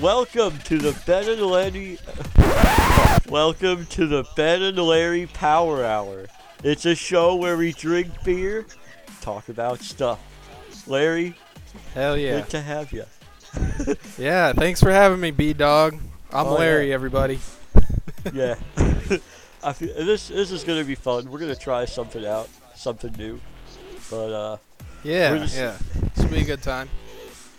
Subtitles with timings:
[0.00, 1.98] Welcome to the Ben and Larry.
[3.28, 6.26] welcome to the Ben and Larry Power Hour.
[6.62, 8.64] It's a show where we drink beer,
[9.20, 10.20] talk about stuff.
[10.86, 11.34] Larry,
[11.94, 12.40] Hell yeah.
[12.40, 13.04] good to have you.
[14.18, 15.94] Yeah, thanks for having me, B Dog.
[16.32, 16.94] I'm Oh, Larry, yeah.
[16.94, 17.38] everybody.
[18.32, 18.54] Yeah,
[19.64, 21.30] I feel, this this is gonna be fun.
[21.30, 23.40] We're gonna try something out, something new.
[24.10, 24.56] But uh,
[25.02, 25.76] Yeah, just- yeah.
[26.14, 26.88] This will be a good time.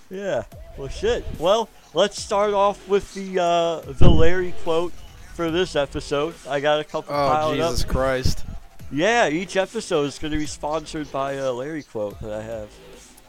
[0.09, 0.43] yeah.
[0.77, 1.25] Well, shit.
[1.39, 4.93] Well, let's start off with the uh, the Larry quote
[5.33, 6.33] for this episode.
[6.47, 7.69] I got a couple Oh, piled up.
[7.71, 8.45] Jesus Christ.
[8.91, 12.69] Yeah, each episode is going to be sponsored by a Larry quote that I have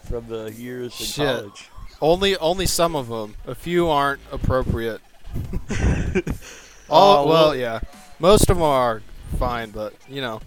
[0.05, 1.25] from the years in Shit.
[1.39, 1.69] college.
[2.01, 3.35] Only only some of them.
[3.45, 5.01] A few aren't appropriate.
[6.89, 7.79] All Uh, well, yeah.
[8.19, 9.01] Most of them are
[9.39, 10.41] fine, but you know.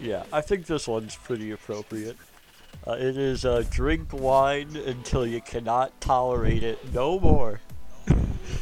[0.00, 2.16] Yeah, I think this one's pretty appropriate.
[2.86, 7.60] Uh, it is uh, drink wine until you cannot tolerate it no more.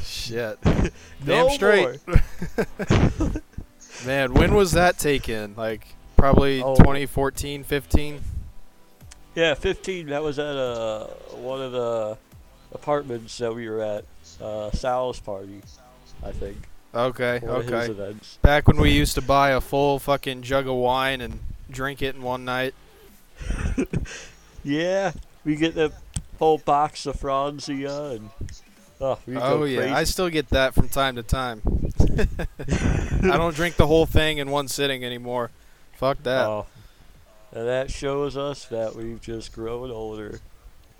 [0.04, 0.58] Shit.
[1.22, 2.00] No Damn straight.
[2.06, 2.20] more.
[4.06, 5.54] Man, when was that taken?
[5.54, 6.76] Like probably Oh.
[6.76, 8.20] 2014, 15.
[9.34, 10.06] Yeah, 15.
[10.06, 12.16] That was at uh, one of the
[12.72, 14.04] apartments that we were at.
[14.40, 15.60] Uh, Sal's party,
[16.24, 16.56] I think.
[16.94, 18.14] Okay, One okay.
[18.40, 21.38] Back when we used to buy a full fucking jug of wine and
[21.70, 22.74] drink it in one night.
[24.64, 25.12] Yeah,
[25.44, 25.90] we get the
[26.38, 28.30] whole box of Franzia and.
[29.00, 29.92] Oh, Oh yeah, crazy.
[29.94, 31.62] I still get that from time to time.
[33.22, 35.50] I don't drink the whole thing in one sitting anymore.
[35.96, 36.46] Fuck that.
[36.46, 36.66] Oh,
[37.52, 40.40] and that shows us that we've just grown older,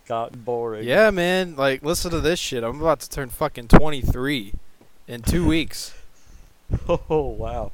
[0.07, 0.89] gotten boring.
[0.89, 1.55] yeah, man.
[1.57, 2.65] Like, listen to this shit.
[2.65, 4.55] I'm about to turn fucking 23
[5.07, 5.93] in two weeks.
[6.89, 7.73] Oh wow,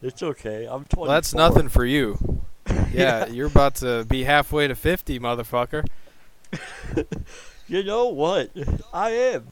[0.00, 0.66] it's okay.
[0.70, 1.02] I'm 24.
[1.02, 2.42] Well, that's nothing for you.
[2.92, 5.86] Yeah, you're about to be halfway to 50, motherfucker.
[7.68, 8.50] You know what?
[8.94, 9.48] I am.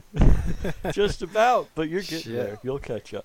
[0.93, 2.33] just about, but you're getting Shit.
[2.33, 2.59] there.
[2.63, 3.25] You'll catch up.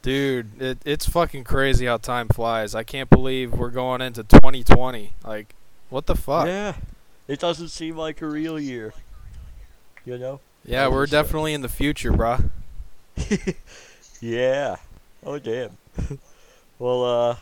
[0.00, 2.74] Dude, it, it's fucking crazy how time flies.
[2.74, 5.12] I can't believe we're going into 2020.
[5.22, 5.54] Like,
[5.90, 6.46] what the fuck?
[6.46, 6.76] Yeah,
[7.28, 8.94] it doesn't seem like a real year.
[10.06, 10.40] You know?
[10.64, 11.26] Yeah, we're understand.
[11.26, 12.48] definitely in the future, bruh.
[14.24, 14.76] Yeah.
[15.22, 15.76] Oh damn.
[16.78, 17.36] well, uh,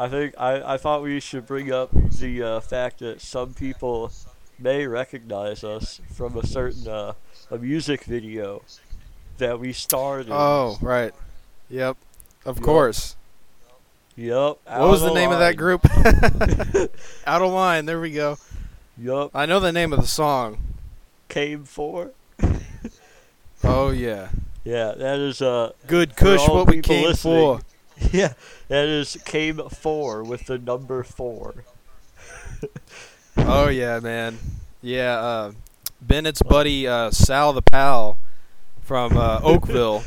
[0.00, 4.10] I think I I thought we should bring up the uh, fact that some people
[4.58, 7.12] may recognize us from a certain uh,
[7.50, 8.62] a music video
[9.36, 10.32] that we starred in.
[10.32, 11.12] Oh, right.
[11.68, 11.98] Yep.
[12.46, 12.64] Of Yup.
[12.64, 13.16] course.
[14.16, 14.58] Yup.
[14.64, 15.84] What was the name of that group?
[17.26, 17.84] Out of line.
[17.84, 18.38] There we go.
[18.96, 19.32] Yup.
[19.34, 20.62] I know the name of the song.
[21.28, 22.12] Came for.
[23.62, 24.28] Oh yeah.
[24.62, 25.72] Yeah, that is uh.
[25.86, 27.60] Good Kush, what we came for.
[28.12, 28.32] Yeah,
[28.68, 31.64] that is came four with the number four.
[33.36, 34.38] Oh yeah, man.
[34.82, 35.18] Yeah.
[35.18, 35.52] Uh,
[36.00, 38.16] Bennett's buddy uh, Sal the pal
[38.82, 40.02] from uh, Oakville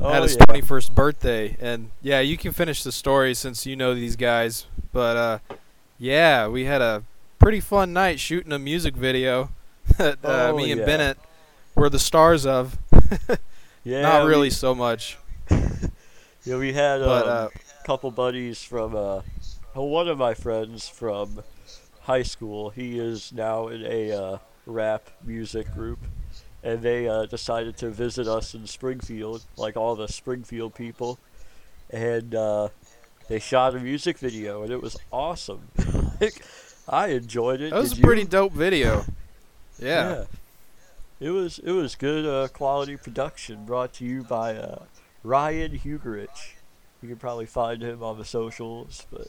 [0.00, 0.44] Oh had his yeah.
[0.46, 4.64] 21st birthday, and yeah, you can finish the story since you know these guys.
[4.92, 5.38] But uh,
[5.98, 7.02] yeah, we had a
[7.38, 9.50] pretty fun night shooting a music video
[9.98, 10.86] that uh, Oh, me and yeah.
[10.86, 11.18] Bennett
[11.74, 12.78] were the stars of.
[13.84, 15.16] Yeah, Not we- really so much,
[16.44, 17.48] Yeah, we had but um, uh,
[17.82, 19.20] a couple buddies from uh,
[19.74, 21.42] one of my friends from
[22.02, 22.70] high school.
[22.70, 25.98] He is now in a uh, rap music group,
[26.62, 31.18] and they uh, decided to visit us in Springfield, like all the Springfield people,
[31.90, 32.68] and uh,
[33.28, 35.68] they shot a music video, and it was awesome.
[36.20, 36.42] like,
[36.88, 37.70] I enjoyed it.
[37.70, 38.28] that was Did a pretty you?
[38.28, 39.04] dope video.
[39.78, 40.24] Yeah.
[41.20, 44.84] It was it was good uh, quality production brought to you by uh,
[45.22, 46.54] Ryan Hugerich.
[47.02, 49.28] You can probably find him on the socials, but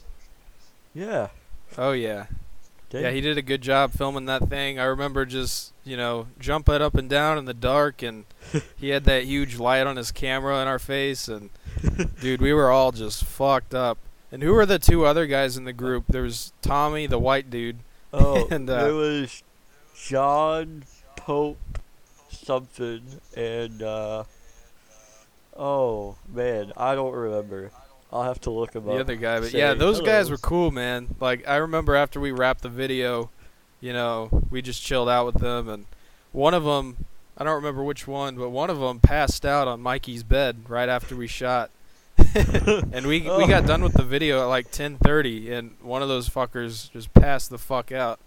[0.94, 1.28] yeah.
[1.78, 2.26] Oh yeah.
[2.90, 3.04] Dang.
[3.04, 4.78] Yeah, he did a good job filming that thing.
[4.78, 8.24] I remember just, you know, jumping up and down in the dark and
[8.76, 11.48] he had that huge light on his camera in our face and
[12.20, 13.96] dude, we were all just fucked up.
[14.30, 16.04] And who were the two other guys in the group?
[16.08, 17.78] There was Tommy, the white dude.
[18.12, 19.42] oh, and, uh, it was
[19.96, 20.84] John
[21.16, 21.58] Pope
[22.30, 23.02] something
[23.36, 24.24] and uh,
[25.56, 27.70] oh man, I don't remember.
[28.12, 29.00] I'll have to look him The up.
[29.00, 31.14] other guy, but yeah, those guys were cool, man.
[31.20, 33.30] Like I remember after we wrapped the video,
[33.80, 35.86] you know, we just chilled out with them, and
[36.32, 37.04] one of them,
[37.38, 40.88] I don't remember which one, but one of them passed out on Mikey's bed right
[40.88, 41.70] after we shot.
[42.34, 43.46] and we we Oh.
[43.46, 47.48] got done with the video at like 10:30, and one of those fuckers just passed
[47.48, 48.20] the fuck out.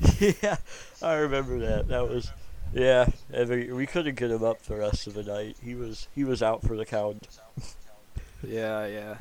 [0.18, 0.56] yeah,
[1.02, 1.88] I remember that.
[1.88, 2.30] That was,
[2.72, 3.06] yeah.
[3.32, 5.56] And we, we couldn't get him up the rest of the night.
[5.62, 7.26] He was he was out for the count.
[8.46, 9.14] Yeah, yeah.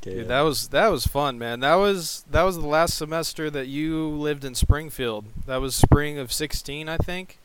[0.00, 0.14] Damn.
[0.14, 1.60] Dude, that was that was fun, man.
[1.60, 5.26] That was that was the last semester that you lived in Springfield.
[5.46, 7.38] That was spring of 16, I think.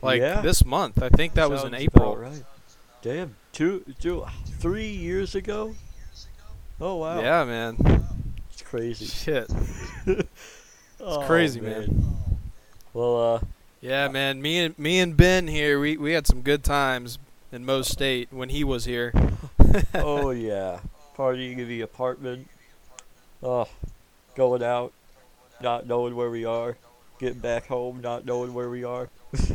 [0.00, 0.40] Like Yeah.
[0.40, 1.02] this month.
[1.02, 2.16] I think that was in April.
[2.16, 2.42] Right.
[3.02, 4.24] Damn, two, two,
[4.58, 5.74] three years ago.
[6.80, 7.20] Oh wow.
[7.20, 7.76] Yeah, man.
[8.52, 9.06] It's crazy.
[9.06, 9.50] Shit.
[11.00, 12.04] It's crazy, man.
[12.92, 13.40] Well, uh,
[13.80, 14.42] Yeah, man.
[14.42, 17.18] Me and me and Ben here, we we had some good times
[17.52, 19.12] in Mo State when he was here.
[19.94, 20.80] oh yeah,
[21.16, 22.48] partying in the apartment.
[23.42, 23.68] Oh,
[24.34, 24.92] going out,
[25.62, 26.76] not knowing where we are,
[27.20, 29.08] getting back home, not knowing where we are.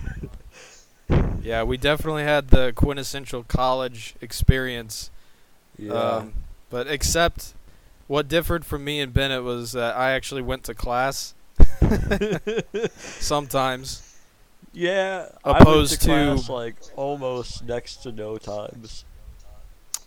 [1.43, 5.11] Yeah, we definitely had the quintessential college experience.
[5.77, 5.91] Yeah.
[5.91, 6.33] Um,
[6.69, 7.53] but except
[8.07, 11.33] what differed from me and Bennett was that I actually went to class
[12.95, 14.12] sometimes.
[14.73, 15.29] Yeah.
[15.43, 19.05] opposed to- class, like almost next to no times.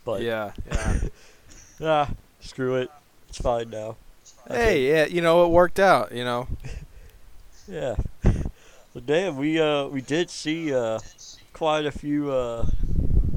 [0.05, 1.01] But yeah, yeah.
[1.83, 2.11] ah,
[2.41, 2.91] screw it.
[3.29, 3.97] It's fine now.
[4.49, 6.13] Hey, yeah, you know it worked out.
[6.13, 6.49] You know.
[7.69, 7.97] Yeah.
[8.23, 11.01] Well, damn, we uh we did see uh
[11.53, 12.65] quite a few uh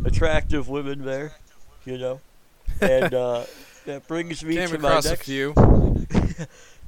[0.05, 1.33] attractive women there,
[1.83, 2.21] you know,
[2.79, 3.45] and uh
[3.87, 5.53] that brings me Came to my next few.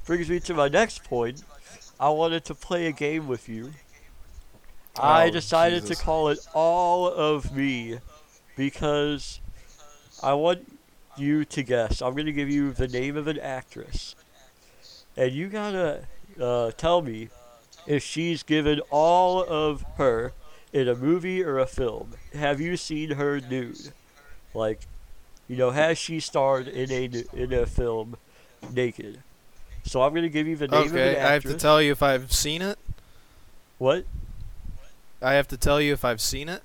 [0.06, 1.42] brings me to my next point.
[1.98, 3.72] I wanted to play a game with you.
[4.98, 5.98] I Oh, decided Jesus.
[5.98, 7.98] to call it All of Me
[8.56, 9.40] because
[10.22, 10.78] I want
[11.16, 12.02] you to guess.
[12.02, 14.14] I'm going to give you the name of an actress.
[15.16, 16.04] And you got to
[16.40, 17.28] uh, tell me
[17.86, 20.32] if she's given all of her
[20.72, 22.14] in a movie or a film.
[22.34, 23.92] Have you seen her nude?
[24.54, 24.80] Like,
[25.48, 28.16] you know, has she starred in a in a film
[28.72, 29.22] naked?
[29.84, 31.82] So I'm going to give you the name of Okay, an I have to tell
[31.82, 32.78] you if I've seen it.
[33.78, 34.04] what?
[35.22, 36.62] I have to tell you if I've seen it.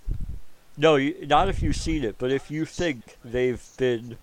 [0.77, 4.17] No, you, not if you've seen it, but if you think they've been,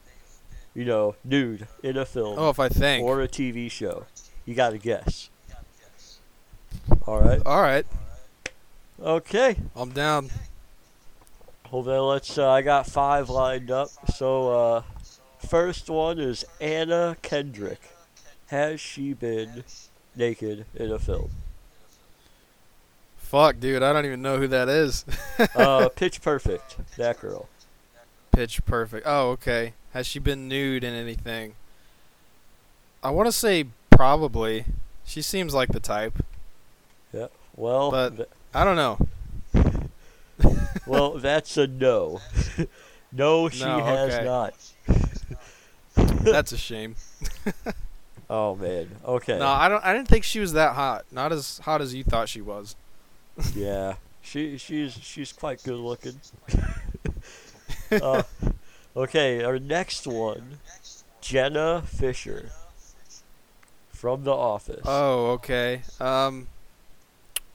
[0.75, 3.05] you know, nude in a film Oh, if I think.
[3.05, 4.07] or a TV show,
[4.47, 5.31] you got to guess.
[7.07, 7.43] All right.
[7.45, 7.87] All right,
[9.03, 9.57] Okay.
[9.75, 10.31] I'm down.
[11.71, 12.39] Well then, let's.
[12.39, 13.89] Uh, I got five lined up.
[14.15, 14.83] So, uh,
[15.49, 17.81] first one is Anna Kendrick.
[18.49, 19.65] Has she been
[20.15, 21.31] naked in a film?
[23.25, 25.05] Fuck, dude, I don't even know who that is.
[25.57, 26.77] Uh, Pitch Perfect.
[26.97, 27.49] That girl.
[28.31, 29.05] Pitch Perfect.
[29.05, 29.73] Oh, okay.
[29.93, 31.55] Has she been nude in anything?
[33.03, 34.65] I want to say probably.
[35.05, 36.23] She seems like the type.
[37.13, 37.27] Yeah.
[37.57, 39.89] Well, But- th- I don't know.
[40.87, 42.21] well, that's a no.
[43.13, 44.25] no, she No, has okay.
[44.25, 44.55] not.
[46.25, 46.95] That's a shame.
[48.31, 48.89] Oh man.
[49.05, 49.39] Okay.
[49.39, 49.85] No, I don't.
[49.85, 51.05] I didn't think she was that hot.
[51.11, 52.77] Not as hot as you thought she was.
[53.55, 53.95] Yeah.
[54.23, 56.21] She she's she's quite good looking.
[57.91, 58.23] uh,
[58.97, 60.59] okay, our next one,
[61.21, 62.51] Jenna Fischer
[63.91, 64.83] from The Office.
[64.85, 65.83] Oh, okay.
[66.01, 66.49] Um.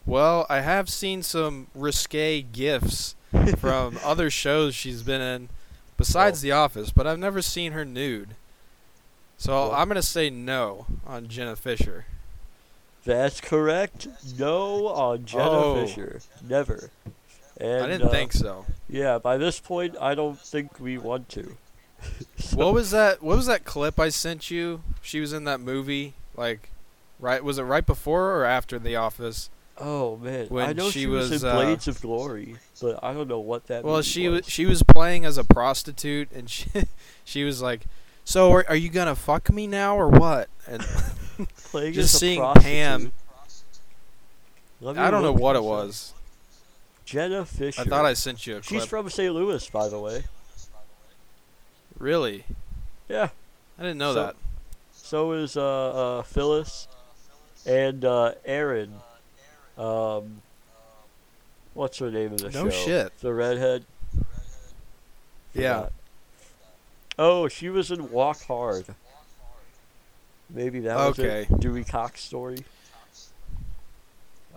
[0.05, 3.15] Well, I have seen some risque gifs
[3.57, 5.49] from other shows she's been in,
[5.97, 6.43] besides Oh.
[6.43, 8.35] The Office, but I've never seen her nude.
[9.37, 12.05] So Well- I'm gonna say no on Jenna Fischer.
[13.09, 14.07] That's correct.
[14.37, 15.85] No on Jenna Oh.
[15.85, 16.21] Fischer.
[16.47, 16.91] Never.
[17.57, 18.65] And, I didn't uh, think so.
[18.87, 21.57] Yeah, by this point, I don't think we want to.
[22.37, 23.21] So- What was that?
[23.21, 24.81] What was that clip I sent you?
[25.01, 26.69] She was in that movie, like,
[27.19, 27.43] right?
[27.43, 29.49] Was it right before or after The Office?
[29.77, 33.13] Oh man, I know she she, was, was, in uh, Blades of Glory, but I
[33.13, 33.83] don't know what that.
[33.83, 34.41] Well, she was.
[34.41, 36.69] was she was playing as a prostitute, and she
[37.23, 37.85] she was like,
[38.25, 40.85] "So are, are you gonna fuck me now or what?" And
[41.71, 42.41] Playing just seeing.
[42.55, 43.11] Pam,
[44.85, 46.13] I don't know what it was.
[47.05, 47.81] Jenna Fischer.
[47.81, 48.89] I thought I sent you a She's clip.
[48.89, 49.33] from St.
[49.33, 50.23] Louis, by the way.
[51.97, 52.43] really?
[53.07, 53.29] Yeah.
[53.77, 54.35] I didn't know So- that.
[54.93, 56.87] So is uh, uh, Phyllis
[57.65, 58.93] and uh, Erin.
[59.75, 60.41] Um,
[61.73, 62.65] what's her name of the show?
[62.65, 63.17] No shit.
[63.19, 63.85] The redhead.
[65.53, 65.89] Yeah.
[67.17, 68.85] Oh, she was in Walk Hard.
[70.49, 71.47] Maybe that was Okay.
[71.59, 72.63] Dewey Cox story.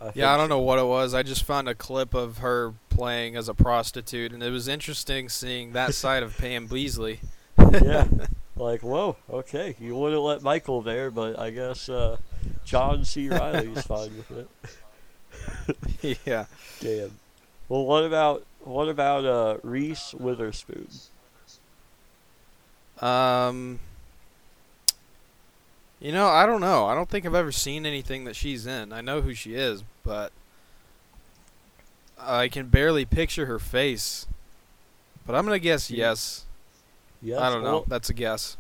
[0.01, 1.15] I Yeah, I don't know what it was.
[1.15, 5.29] I just found a clip of her playing as a prostitute, and it was interesting
[5.29, 7.19] seeing that side of Pam Beesly.
[7.59, 8.09] yeah.
[8.55, 9.75] Like, whoa, okay.
[9.81, 12.19] You wouldn't let Michael there, but I guess uh,
[12.67, 13.29] John C.
[13.31, 14.49] Reilly's fine with
[16.03, 16.19] it.
[16.27, 16.45] yeah.
[16.79, 17.13] Damn.
[17.71, 20.87] Well, what about what about uh, Reese Witherspoon?
[23.01, 23.81] Um.
[26.03, 26.87] You know, I don't know.
[26.87, 28.93] I don't think I've ever seen anything that she's in.
[28.93, 30.33] I know who she is, but
[32.19, 34.27] I can barely picture her face.
[35.25, 36.45] But I'm gonna guess yes.
[37.23, 37.41] Yes.
[37.41, 37.71] I don't know.
[37.73, 38.57] Well, That's a guess.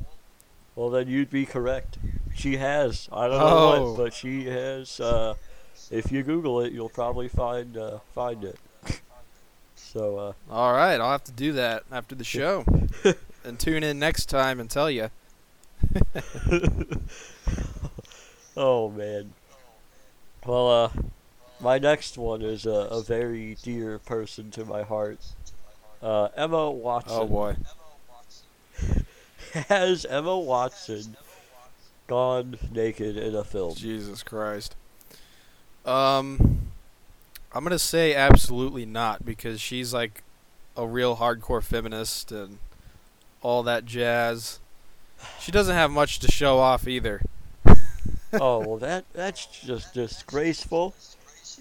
[0.76, 1.98] well, then you'd be correct.
[2.32, 3.08] She has.
[3.12, 3.90] I don't know Oh.
[3.90, 5.34] what, but she has uh,
[5.90, 8.58] if you Google it, you'll probably find uh, find it.
[9.74, 12.64] So uh, All right, I'll have to do that after the show,
[13.44, 15.10] and tune in next time and tell you.
[18.56, 19.32] oh man.
[20.46, 20.90] Well, uh,
[21.60, 25.20] my next one is a, a very dear person to my heart.
[26.02, 27.12] Uh, Emma Watson.
[27.14, 27.56] Oh boy.
[29.68, 31.16] Has Emma Watson
[32.06, 33.74] gone naked in a film?
[33.74, 34.76] Jesus Christ.
[35.84, 36.70] Um,
[37.52, 40.22] I'm gonna say absolutely not because she's like
[40.76, 42.58] a real hardcore feminist and
[43.42, 44.60] all that jazz.
[45.40, 47.22] She doesn't have much to show off either.
[48.32, 50.94] oh well, that that's just disgraceful.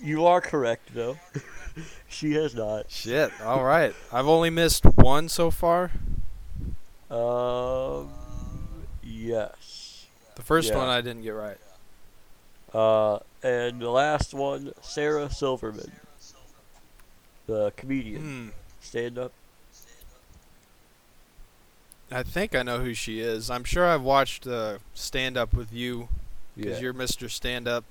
[0.01, 1.17] You are correct though.
[2.07, 2.89] she has not.
[2.89, 3.31] Shit.
[3.43, 3.93] All right.
[4.11, 5.91] I've only missed one so far.
[7.09, 8.09] Um.
[9.03, 10.05] Yes.
[10.35, 10.77] The first Yeah.
[10.77, 11.57] one I didn't get right.
[12.73, 15.91] Uh, and the last one, Sarah Silverman,
[17.47, 18.49] the comedian, Hmm.
[18.79, 19.33] stand up.
[22.11, 23.49] I think I know who she is.
[23.49, 26.09] I'm sure I've watched uh, Stand Up with You
[26.57, 26.79] because Yeah.
[26.81, 27.29] you're Mr.
[27.29, 27.85] Stand Up.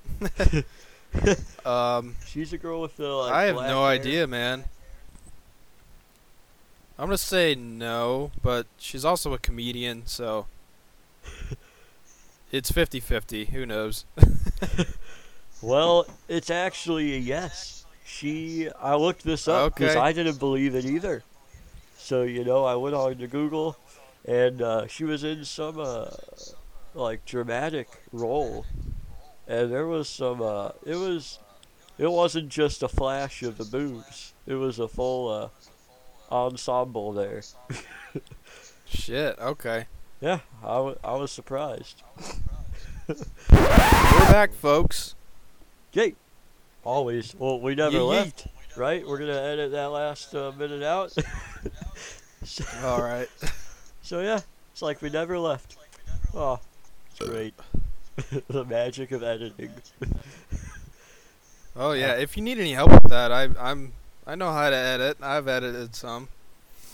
[1.66, 3.08] um, She's a girl with the.
[3.08, 3.76] Like, I have no hair.
[3.86, 4.64] idea, man.
[6.98, 10.46] I'm gonna say no, but she's also a comedian, so
[12.52, 13.48] it's 50-50.
[13.48, 14.04] Who knows?
[15.62, 17.84] Well, it's actually a yes.
[18.06, 18.70] She.
[18.80, 20.00] I looked this up because Okay.
[20.00, 21.22] I didn't believe it either.
[21.98, 23.76] So you know, I went on to Google,
[24.24, 26.06] and uh, she was in some uh,
[26.94, 28.66] like dramatic role,
[29.46, 30.40] and there was some.
[30.42, 31.38] Uh, it was.
[31.98, 34.32] It wasn't just a flash of the boobs.
[34.46, 35.48] It was a full uh,
[36.32, 37.42] ensemble there.
[38.86, 39.38] Shit.
[39.38, 39.86] Okay.
[40.20, 42.02] Yeah, I, w- I was surprised.
[43.08, 43.16] We're
[44.30, 45.14] back, folks.
[45.92, 46.14] Yay!
[46.84, 47.34] Always.
[47.38, 48.46] Well, we never left,
[48.76, 49.06] right?
[49.06, 51.12] We're gonna edit that last uh, minute out.
[52.84, 53.28] All right.
[54.10, 54.40] So yeah,
[54.72, 55.76] it's like we never left.
[56.34, 56.58] Oh,
[57.12, 57.54] it's great.
[58.48, 59.70] the magic of editing.
[61.76, 62.14] Oh yeah.
[62.14, 63.92] If you need any help with that, I I'm
[64.26, 65.18] I know how to edit.
[65.22, 66.26] I've edited some.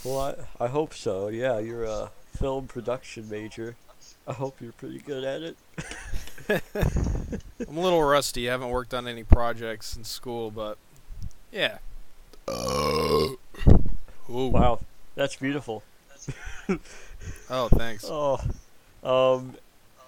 [0.04, 1.28] Well, I, I hope so.
[1.28, 3.76] Yeah, you're a film production major.
[4.28, 5.56] I hope you're pretty good at it.
[7.66, 8.46] I'm a little rusty.
[8.46, 10.76] I haven't worked on any projects in school, but
[11.50, 11.78] yeah.
[12.46, 13.28] Uh.
[14.28, 14.49] Ooh.
[14.49, 14.80] Wow,
[15.14, 15.82] that's beautiful.
[17.50, 18.04] Oh, thanks.
[18.09, 18.40] Oh,
[19.02, 19.54] um,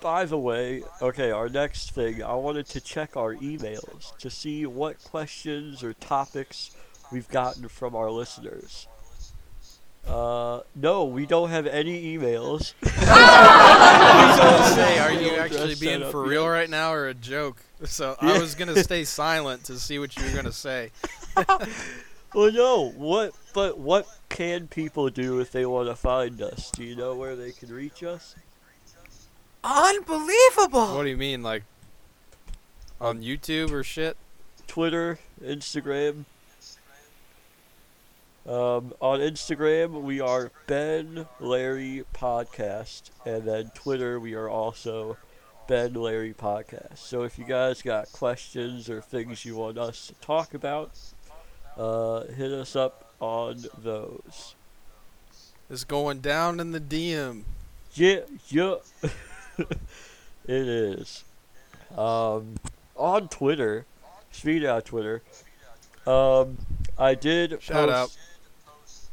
[0.01, 4.67] by the way, okay, our next thing, I wanted to check our emails to see
[4.67, 6.71] what questions or topics
[7.11, 8.87] we've gotten from our listeners.
[10.07, 12.73] Uh, no, we don't have any emails.
[12.83, 16.31] I was gonna say, are you actually being set up for yet.
[16.31, 17.59] real right now or a joke?
[17.85, 20.91] So I was gonna stay silent to see what you were gonna say.
[22.35, 26.71] Well, no, what, but what can people do if they want to find us?
[26.71, 28.35] Do you know where they can reach us?
[29.65, 30.95] Unbelievable!
[30.95, 31.65] What do you mean, like
[33.01, 34.17] on YouTube or shit?
[34.67, 36.25] Twitter, Instagram.
[38.47, 45.17] Um, on Instagram, we are Ben Larry Podcast, and then Twitter, we are also
[45.67, 46.99] Ben Larry Podcast.
[46.99, 50.93] So if you guys got questions or things you want us to talk about,
[51.79, 54.55] uh, hit us up on those.
[55.71, 57.45] It's going down in the DM.
[57.95, 58.77] Yeah, yeah.
[59.59, 59.69] it
[60.47, 61.25] is.
[61.97, 62.57] Um,
[62.97, 63.87] on Twitter,
[64.31, 65.23] speaking of Twitter,
[66.07, 66.59] um,
[66.99, 68.17] I did Shout post- out.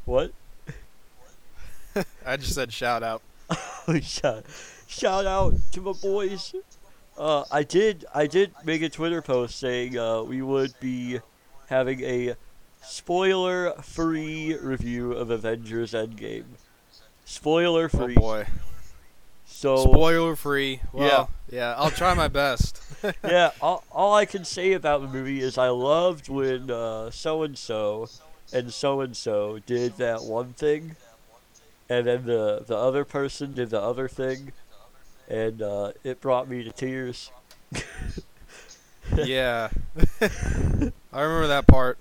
[0.04, 0.32] What?
[2.26, 3.22] I just said shout out.
[4.02, 4.44] shout,
[4.86, 6.54] shout out to my boys.
[7.18, 11.20] Uh, I did I did make a Twitter post saying uh, we would be
[11.68, 12.34] having a
[12.86, 16.44] spoiler-free review of Avengers Endgame.
[16.44, 18.14] Oh Spoiler-free.
[18.16, 18.46] Oh boy.
[19.44, 20.80] so Spoiler free.
[20.92, 21.74] Well, yeah.
[21.76, 22.80] I'll try my best.
[23.24, 27.58] yeah, all, all I can say about the movie is I loved when so and
[27.58, 28.08] so
[28.52, 30.96] and so and so did that one thing,
[31.88, 34.52] and then the the other person did the other thing,
[35.28, 37.30] and uh, it brought me to tears.
[39.16, 39.68] yeah.
[40.20, 41.98] I remember that part.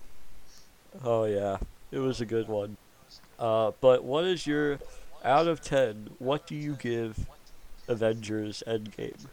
[1.03, 1.57] Oh yeah,
[1.91, 2.77] it was a good one.
[3.39, 4.79] Uh, but what is your
[5.23, 6.09] out of ten?
[6.19, 7.27] What do you give
[7.87, 9.25] Avengers Endgame?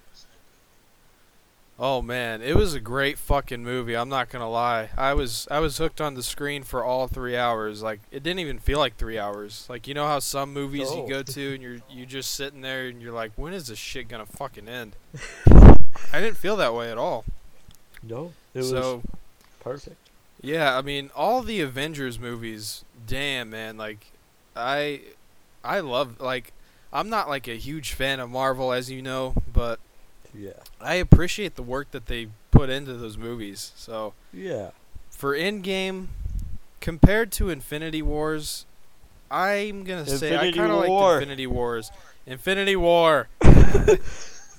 [1.79, 3.97] Oh man, it was a great fucking movie.
[3.97, 4.91] I'm not gonna lie.
[4.97, 7.83] I was I was hooked on the screen for all three hours.
[7.83, 9.67] Like it didn't even feel like three hours.
[9.69, 11.03] Like you know how some movies Oh.
[11.03, 13.79] you go to and you're you just sitting there and you're like, when is this
[13.79, 14.97] shit gonna fucking end?
[16.13, 17.25] I didn't feel that way at all.
[18.03, 19.01] No, it was
[19.61, 20.02] perfect.
[20.43, 22.85] Yeah, I mean, all the Avengers movies.
[23.07, 24.07] Damn, man, like
[24.55, 25.01] I,
[25.65, 26.53] I love like.
[26.95, 29.81] I'm not like a huge fan of Marvel, as you know, but
[30.35, 30.51] Yeah.
[30.79, 33.73] I appreciate the work that they put into those movies.
[33.77, 34.73] So Yeah.
[35.09, 36.09] for Endgame,
[36.83, 38.67] compared to Infinity Wars,
[39.31, 41.91] I'm gonna say I kind of like Infinity Wars.
[42.27, 43.29] Infinity War.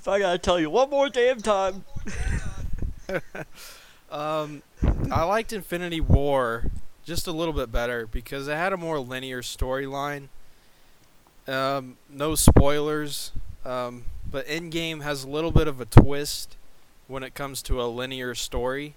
[0.04, 1.84] If I gotta tell you one more damn time.
[4.10, 4.62] Um,
[5.10, 6.64] I liked Infinity War
[7.04, 10.28] just a little bit better because it had a more linear storyline.
[11.46, 13.32] Um, no spoilers,
[13.64, 16.56] um, but Endgame has a little bit of a twist
[17.06, 18.94] when it comes to a linear story.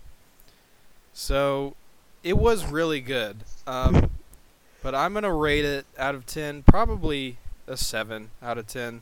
[1.14, 1.76] So
[2.24, 3.38] it was really good.
[3.66, 4.12] Um,
[4.82, 9.02] but I'm gonna rate it out of ten, probably a seven out of ten.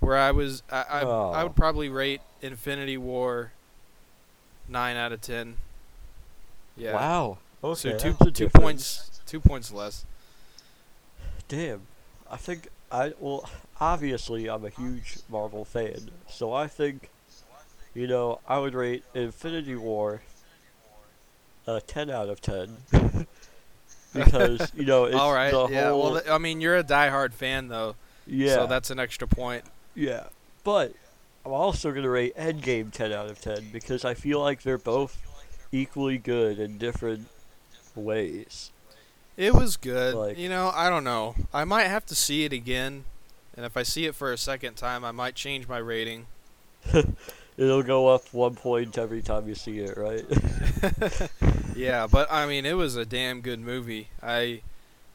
[0.00, 1.42] Where I was, I I, I Oh.
[1.44, 3.50] would probably rate Infinity War
[4.68, 5.56] nine out of ten.
[6.76, 6.94] Yeah.
[6.94, 7.38] Wow.
[7.62, 7.74] Okay.
[7.78, 8.52] So two that's two difference.
[8.62, 10.04] points two points less.
[11.48, 11.82] Damn.
[12.30, 13.48] I think I well
[13.80, 17.10] obviously I'm a huge Marvel fan, so I think
[17.94, 20.22] you know, I would rate Infinity War
[21.66, 22.76] a 10 out of 10
[24.12, 25.52] because, you know, it's All right.
[25.52, 25.90] the Yeah.
[25.90, 27.94] whole Well, I mean, you're a diehard fan though,
[28.26, 28.54] yeah.
[28.54, 29.64] so that's an extra point.
[29.94, 30.24] Yeah,
[30.64, 30.92] but
[31.46, 35.16] I'm also gonna rate Endgame 10 out of 10 because I feel like they're both
[35.72, 37.26] equally good in different
[37.94, 38.70] ways.
[39.36, 40.14] It was good.
[40.14, 41.34] Like- you know, I don't know.
[41.52, 43.04] I might have to see it again,
[43.56, 46.26] and if I see it for a second time, I might change my rating.
[47.56, 50.24] It'll go up one point every time you see it, right?
[51.76, 54.08] yeah, but I mean, it was a damn good movie.
[54.22, 54.62] I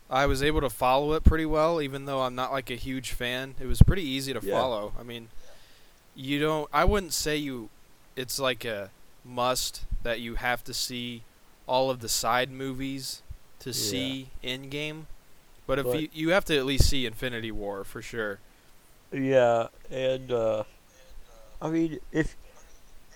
[0.09, 3.11] I was able to follow it pretty well, even though I'm not like a huge
[3.11, 3.55] fan.
[3.59, 4.53] It was pretty easy to Yeah.
[4.53, 4.93] follow.
[4.99, 5.27] I mean,
[6.15, 6.69] you don't.
[6.73, 7.69] I wouldn't say you.
[8.15, 8.89] It's like a
[9.29, 11.23] must that you have to see
[11.67, 13.21] all of the side movies
[13.59, 13.73] to Yeah.
[13.73, 15.05] see Endgame.
[15.67, 18.39] But if But- you you have to at least see Infinity War for sure.
[19.11, 20.63] yeah, and uh,
[21.61, 22.35] I mean, if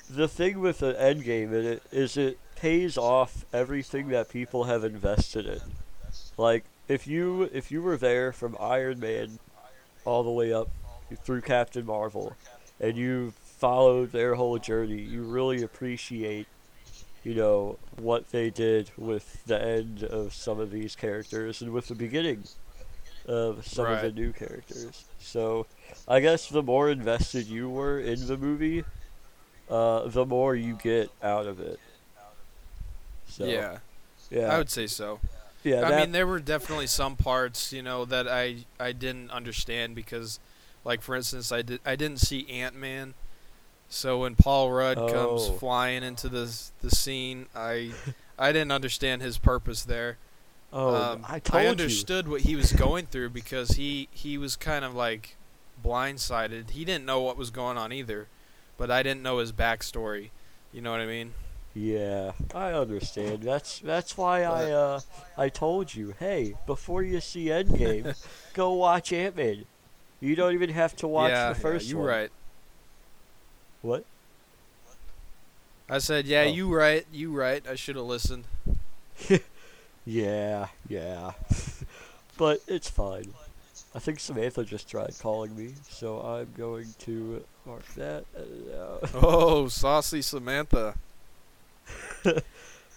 [0.09, 4.83] the thing with the Endgame in it is it pays off everything that people have
[4.83, 5.61] invested in.
[6.37, 9.39] Like if you if you were there from Iron Man
[10.05, 10.69] all the way up
[11.23, 12.35] through Captain Marvel,
[12.79, 16.47] and you followed their whole journey, you really appreciate,
[17.23, 21.87] you know, what they did with the end of some of these characters and with
[21.87, 22.43] the beginning
[23.25, 25.05] of some of the new characters.
[25.17, 25.65] So,
[26.09, 28.83] I guess the more invested you were in the movie,
[29.69, 31.79] uh, the more you get out of it.
[33.29, 33.77] So, yeah,
[34.29, 35.21] yeah, I would say so.
[35.63, 35.87] yeah.
[35.87, 39.95] I that- mean, there were definitely some parts, you know, that I I didn't understand
[39.95, 40.41] because,
[40.83, 43.13] like for instance, I did I didn't see Ant Man,
[43.89, 45.11] so when Paul Rudd Oh.
[45.11, 47.91] comes flying into the the scene, I
[48.37, 50.17] I didn't understand his purpose there.
[50.71, 51.69] oh, um, I told you.
[51.69, 55.35] understood what he was going through because he he was kind of like
[55.83, 56.71] blindsided.
[56.71, 58.27] He didn't know what was going on either,
[58.77, 60.29] but I didn't know his backstory.
[60.71, 61.33] You know what I mean?
[61.75, 63.43] Yeah, I understand.
[63.43, 64.99] That's that's why I uh
[65.37, 68.15] I told you, hey, before you see Endgame,
[68.53, 69.65] go watch Ant Man.
[70.19, 72.07] You don't even have to watch yeah, the first yeah, you one.
[72.07, 72.31] right.
[73.83, 74.05] What?
[75.87, 76.51] I said, yeah, Oh.
[76.51, 77.63] you right, you right.
[77.69, 78.45] I should have listened.
[80.05, 81.31] Yeah, yeah.
[82.37, 83.33] but it's fine.
[83.95, 88.25] I think Samantha just tried calling me, so I'm going to mark that.
[89.13, 90.95] Oh, saucy Samantha.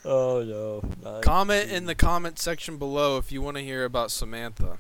[0.04, 1.20] oh no.
[1.20, 4.78] Comment in the comment section below if you want to hear about Samantha.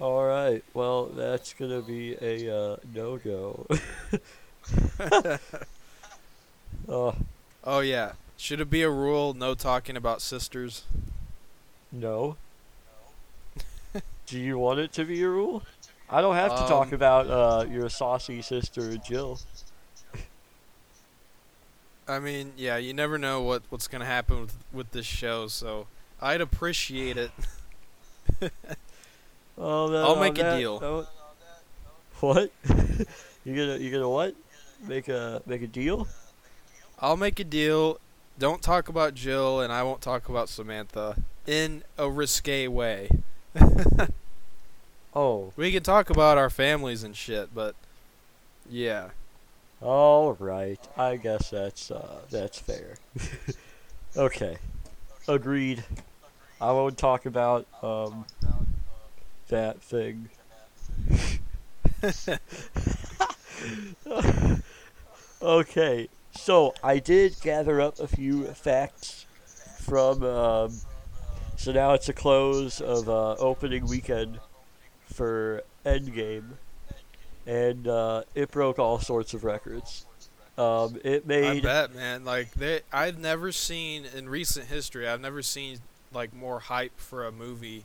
[0.00, 0.64] All right.
[0.74, 3.66] Well, that's gonna be a uh, no go.
[6.88, 7.16] oh
[7.64, 8.14] Oh yeah.
[8.36, 10.84] Should it be a rule no talking about sisters?
[11.92, 12.38] no.
[14.26, 15.64] Do you want it to be a rule?
[16.10, 19.40] I don't have to talk Um, about uh, your saucy sister Jill.
[22.08, 25.48] I mean, yeah, you never know what what's going to happen with with this show,
[25.48, 25.88] so
[26.20, 27.32] I'd appreciate it.
[29.62, 30.80] Oh, no, I'll no, make a deal.
[30.80, 31.06] no.
[32.20, 32.50] What?
[33.44, 34.34] you gonna you gonna what?
[34.86, 36.08] Make a make a deal?
[36.98, 37.98] I'll make a deal.
[38.38, 43.10] Don't talk about Jill and I won't talk about Samantha in a risque way.
[45.14, 47.74] Oh, We can talk about our families and shit, but
[48.68, 49.08] yeah.
[49.82, 50.78] all right.
[50.96, 52.94] I guess that's uh that's fair.
[54.16, 54.58] okay,
[55.26, 55.82] agreed.
[56.60, 58.24] I won't talk about um
[59.50, 60.30] that thing.
[65.42, 69.26] okay, So I did gather up a few facts
[69.80, 70.22] from.
[70.22, 70.72] Um,
[71.56, 74.40] so now it's a close of uh, opening weekend
[75.04, 76.52] for Endgame,
[77.46, 80.06] and uh, it broke all sorts of records.
[80.56, 82.24] Um, it I made bet, man.
[82.24, 85.06] Like they, I've never seen in recent history.
[85.06, 85.78] I've never seen
[86.12, 87.84] like more hype for a movie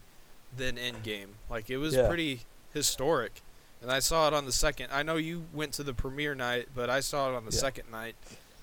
[0.57, 1.29] than Endgame.
[1.49, 2.07] Like it was Yeah.
[2.07, 2.41] pretty
[2.73, 3.41] historic,
[3.81, 4.89] and I saw it on the second.
[4.91, 7.59] I know you went to the premiere night, but I saw it on the Yeah.
[7.59, 8.15] second night.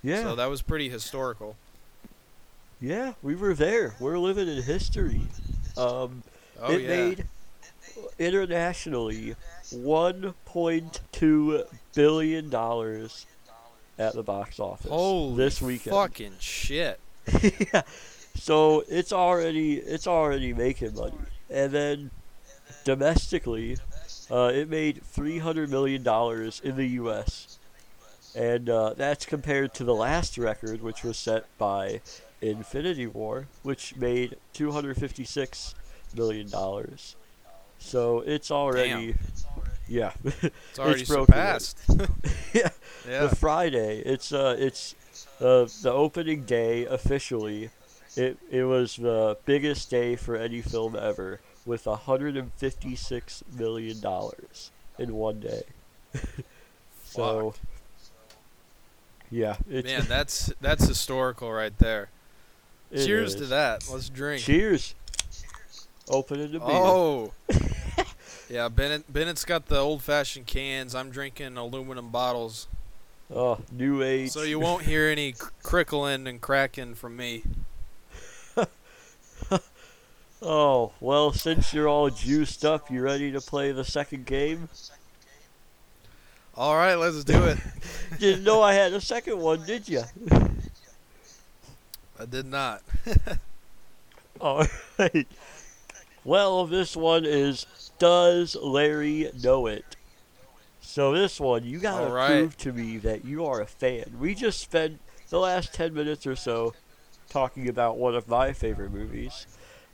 [0.02, 1.56] yeah, So that was pretty historical.
[2.80, 3.94] yeah, we were there.
[4.00, 5.22] We're living in history.
[5.76, 6.22] Um,
[6.60, 6.88] Oh it yeah.
[6.88, 7.26] made
[8.18, 9.34] internationally
[9.72, 13.26] 1.2 billion dollars
[13.98, 15.94] at the box office Holy this weekend.
[15.94, 16.98] fucking shit.
[17.72, 17.82] yeah.
[18.36, 21.14] So it's already it's already making money,
[21.52, 22.10] and then
[22.84, 23.76] domestically,
[24.30, 27.58] uh, it made 300 million dollars in the U.S.
[28.34, 32.00] And uh, that's compared to the last record, which was set by
[32.40, 35.74] Infinity War, which made 256
[36.16, 37.16] million dollars.
[37.78, 39.14] So it's already,
[39.88, 41.78] yeah, It's already broken surpassed.
[42.54, 42.70] yeah.
[43.08, 43.26] yeah.
[43.26, 44.94] The Friday, it's uh, it's
[45.40, 47.70] uh, the opening day officially.
[48.16, 55.14] It it was the biggest day for any film ever, with 156 million dollars in
[55.14, 55.62] one day.
[57.04, 57.54] so,
[59.30, 62.10] yeah, Man, that's that's historical right there.
[62.94, 63.40] Cheers is.
[63.40, 63.88] to that.
[63.90, 64.42] Let's drink.
[64.42, 64.94] Cheers.
[66.08, 66.68] Open it to beer.
[66.68, 67.32] Oh.
[68.50, 70.94] yeah, Bennett Bennett's got the old fashioned cans.
[70.94, 72.68] I'm drinking aluminum bottles.
[73.34, 74.30] Oh, new age.
[74.30, 77.44] So you won't hear any cr- crickling and cracking from me.
[80.42, 84.68] Oh well, since you're all juiced up, you ready to play the second game?
[86.54, 87.58] All right, let's do it.
[88.18, 90.04] Didn't know I had a second one, did you?
[92.18, 92.82] I did not.
[94.40, 94.66] All
[94.98, 95.28] right.
[96.24, 97.66] Well, this one is
[97.98, 99.96] Does Larry Know It?
[100.80, 102.48] So this one, you gotta All right.
[102.48, 104.16] prove to me that you are a fan.
[104.18, 105.00] We just spent
[105.30, 106.74] the last ten minutes or so
[107.28, 109.46] talking about one of my favorite movies.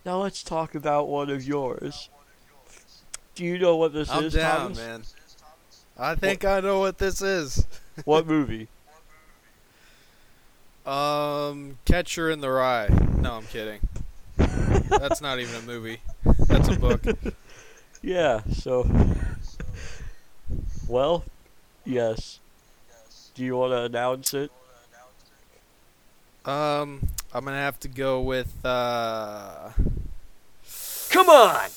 [0.09, 2.09] Now let's talk about one of yours.
[3.35, 4.79] Do you know what this I'm is, down, Thomas?
[4.79, 5.03] man.
[5.99, 7.67] I think I know what this is.
[8.07, 8.69] What movie?
[10.87, 12.89] Um, Catcher in the Rye.
[13.21, 13.81] No, I'm kidding.
[14.39, 16.01] That's not even a movie.
[16.47, 17.05] That's a book.
[18.03, 18.89] Yeah, so.
[20.87, 21.23] Well,
[21.85, 22.39] yes.
[23.35, 24.51] Do you want to announce it?
[26.47, 29.71] Um, I'm gonna have to go with uh.
[31.11, 31.69] Come on!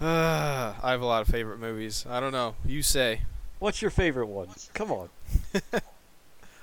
[0.00, 2.04] I have a lot of favorite movies.
[2.08, 2.54] I don't know.
[2.64, 3.22] You say.
[3.58, 4.48] What's your favorite one?
[4.74, 5.08] Come on.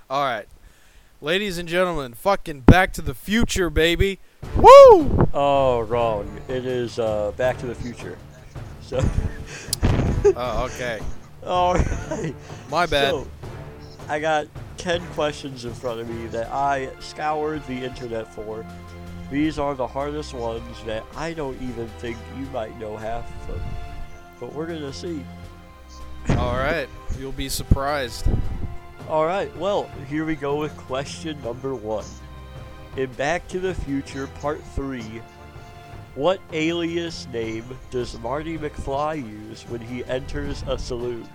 [0.10, 0.48] All right,
[1.22, 4.20] ladies and gentlemen, fucking Back to the Future, baby.
[4.58, 5.28] Woo!
[5.34, 6.42] Oh, wrong.
[6.48, 8.18] It is uh, Back to the Future.
[8.82, 8.98] So,
[10.36, 11.00] Oh, okay.
[11.46, 12.34] all right.
[12.72, 13.12] My bad.
[13.12, 13.28] So,
[14.10, 18.66] I got 10 questions in front of me that I scoured the internet for.
[19.32, 23.62] These are the hardest ones that I don't even think you might know half of.
[24.40, 25.24] But we're going to see.
[26.30, 26.88] All right,
[27.18, 28.28] you'll be surprised.
[29.08, 32.06] All right, well, here we go with question number one.
[32.98, 35.22] In Back to the Future Part 3,
[36.16, 41.28] what alias name does Marty McFly use when he enters a saloon?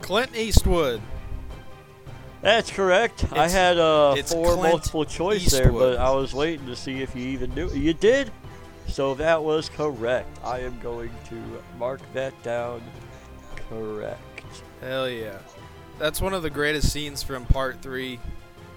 [0.00, 1.00] Clint Eastwood.
[2.42, 3.26] That's correct.
[3.32, 7.14] I had uh, four Clint multiple choice there, but I was waiting to see if
[7.14, 7.70] you even knew.
[7.70, 8.30] You did?
[8.88, 10.28] So that was correct.
[10.42, 11.42] I am going to
[11.78, 12.82] mark that down
[13.68, 14.20] correct.
[14.80, 15.38] Hell yeah.
[15.98, 18.18] That's one of the greatest scenes from part three.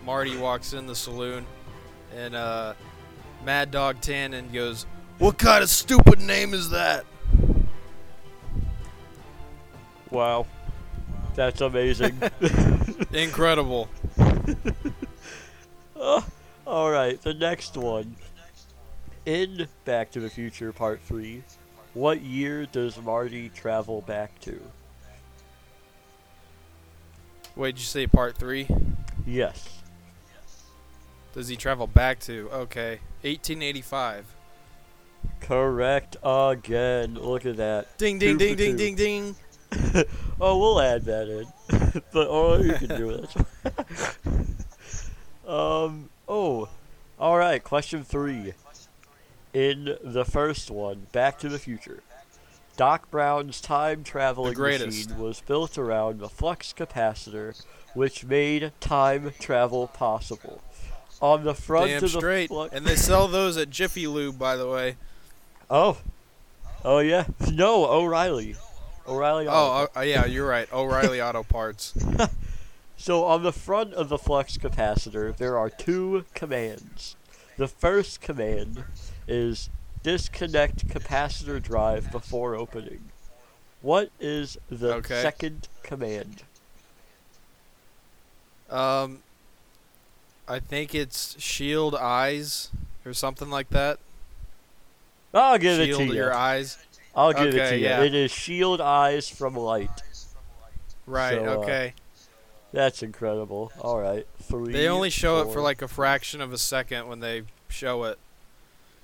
[0.06, 1.46] Marty walks in the saloon
[2.16, 2.74] and uh,
[3.44, 4.86] Mad Dog Tannen goes,
[5.18, 7.06] What kind of stupid name is that?
[10.12, 10.46] Wow.
[11.34, 12.22] That's amazing.
[13.12, 13.90] Incredible.
[16.06, 16.26] Oh,
[16.68, 18.18] all right, the next one.
[19.26, 21.42] In Back to the Future Part 3,
[21.94, 24.60] what year does Marty travel back to?
[27.56, 28.68] Wait, did you say part three?
[29.26, 29.82] Yes.
[31.34, 32.50] Does he travel back to?
[32.52, 33.00] Okay.
[33.22, 34.26] 1885.
[35.40, 37.14] Correct again.
[37.14, 37.98] Look at that.
[37.98, 38.78] Ding, ding, Two ding, ding, two.
[38.78, 39.36] ding, ding.
[40.42, 41.48] oh, we'll add that in.
[42.12, 43.36] but oh, you can do it.
[45.48, 46.10] um.
[46.28, 46.70] Oh.
[47.20, 47.64] All right.
[47.64, 48.54] Question three.
[49.54, 52.02] In the first one, Back to the Future,
[52.76, 59.88] Doc Brown's time traveling machine was built around a flux capacitor, which made time travel
[59.88, 60.62] possible.
[61.22, 62.48] On the front Damn of the straight.
[62.50, 64.98] flux- And they sell those at Jiffy Lube, by the way.
[65.70, 65.98] oh,
[66.84, 68.56] oh yeah, no O'Reilly,
[69.08, 69.48] O'Reilly.
[69.48, 70.72] Auto Oh, uh, yeah, you're right.
[70.74, 71.94] O'Reilly Auto Parts.
[72.96, 77.18] So on the front of the flux capacitor, there are two commands.
[77.58, 78.86] The first command
[79.28, 79.70] is
[80.04, 83.10] disconnect capacitor drive before opening.
[83.82, 85.22] What is the Okay.
[85.22, 86.44] second command?
[88.70, 89.20] Um,
[90.48, 92.70] I think it's Shield Eyes
[93.06, 94.00] or something like that.
[95.34, 96.10] I'll give it Shield to you.
[96.12, 96.78] Shield your eyes.
[97.16, 97.86] I'll give it to you.
[97.86, 98.04] yeah.
[98.04, 99.90] It is shield eyes from light.
[101.06, 101.38] Right.
[101.38, 101.94] So, uh, okay.
[102.72, 103.72] That's incredible.
[103.80, 104.74] All right, three.
[104.74, 108.18] They only show it for like a fraction of a second when they show it.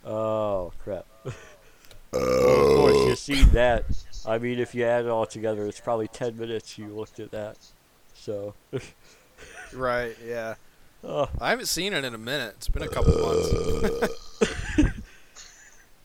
[0.04, 1.06] Oh crap!
[1.24, 1.34] well,
[2.14, 3.86] of course, you see that.
[4.26, 7.30] I mean, if you add it all together, it's probably ten minutes you looked at
[7.30, 7.58] that.
[8.16, 8.56] So,
[9.74, 10.16] Right.
[10.26, 10.56] Yeah.
[11.04, 12.56] oh, I haven't seen it in a minute.
[12.58, 14.90] It's been a couple months.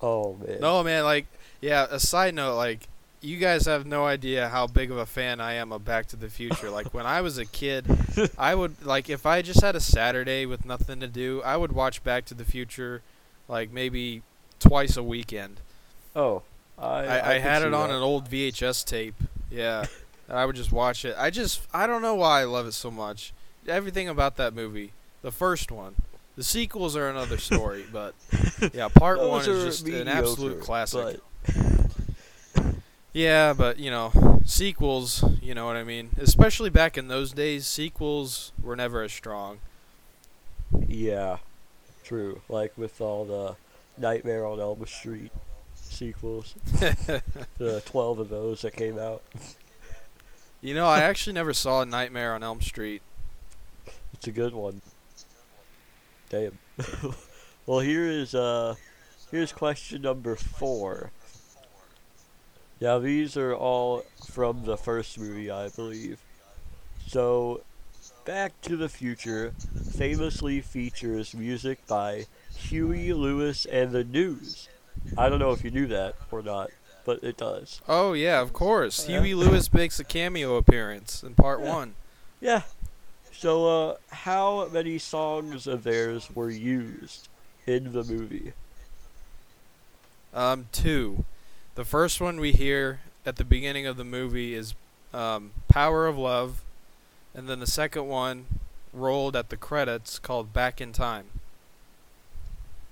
[0.03, 0.61] oh man.
[0.61, 1.05] No, man.
[1.05, 1.27] Like,
[1.65, 1.87] yeah.
[1.91, 2.89] A side note, like,
[3.21, 6.17] you guys have no idea how big of a fan I am of Back to
[6.17, 6.71] the Future.
[6.71, 7.87] like, when I was a kid,
[8.39, 11.73] I would like if I just had a Saturday with nothing to do, I would
[11.73, 13.03] watch Back to the Future,
[13.49, 14.23] like maybe
[14.61, 15.61] twice a weekend.
[16.15, 16.43] Oh,
[16.79, 17.97] I I, I, I, had it on that.
[17.97, 19.15] an old VHS tape.
[19.51, 19.87] Yeah,
[20.29, 21.17] and I would just watch it.
[21.19, 23.33] I just I don't know why I love it so much.
[23.67, 25.95] Everything about that movie, the first one.
[26.37, 28.15] The sequels are another story, but
[28.75, 31.21] yeah, part one is just an absolute mediocre, classic.
[33.15, 36.11] Yeah, but you know, sequels, you know what I mean?
[36.19, 39.59] Especially back in those days, sequels were never as strong.
[40.89, 41.39] Yeah,
[42.03, 42.41] true.
[42.49, 43.55] Like with all the
[43.97, 45.31] Nightmare on Elm Street
[45.77, 46.57] sequels,
[47.59, 49.23] the twelve of those that came out.
[50.61, 53.01] you know, I actually never saw Nightmare on Elm Street.
[54.13, 54.83] It's a good one.
[56.31, 56.59] Damn.
[57.67, 58.75] well, here is uh,
[59.31, 61.13] here's question number four.
[62.85, 66.19] Now these are all from the first movie, I believe.
[67.07, 67.63] So,
[68.27, 69.55] Back to the Future
[69.97, 74.69] famously features music by Huey Lewis and the News.
[75.17, 76.73] I don't know if you knew that or not,
[77.07, 77.81] but it does.
[77.89, 79.09] Oh yeah, of course.
[79.09, 79.23] Yeah.
[79.23, 81.75] Huey Lewis makes a cameo appearance in part Yeah.
[81.75, 81.95] one.
[82.39, 82.63] Yeah.
[83.33, 87.29] So, uh, how many songs of theirs were used
[87.67, 88.53] in the movie?
[90.35, 91.25] Um, two.
[91.75, 94.75] The first one we hear at the beginning of the movie is
[95.13, 96.63] um, "Power of Love,"
[97.35, 98.47] and then the second one
[98.93, 101.27] rolled at the credits called "Back in Time."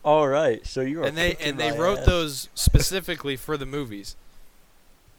[0.05, 1.07] All right, so you are.
[1.07, 2.07] and they and they wrote ass.
[2.07, 4.17] those specifically for the movies.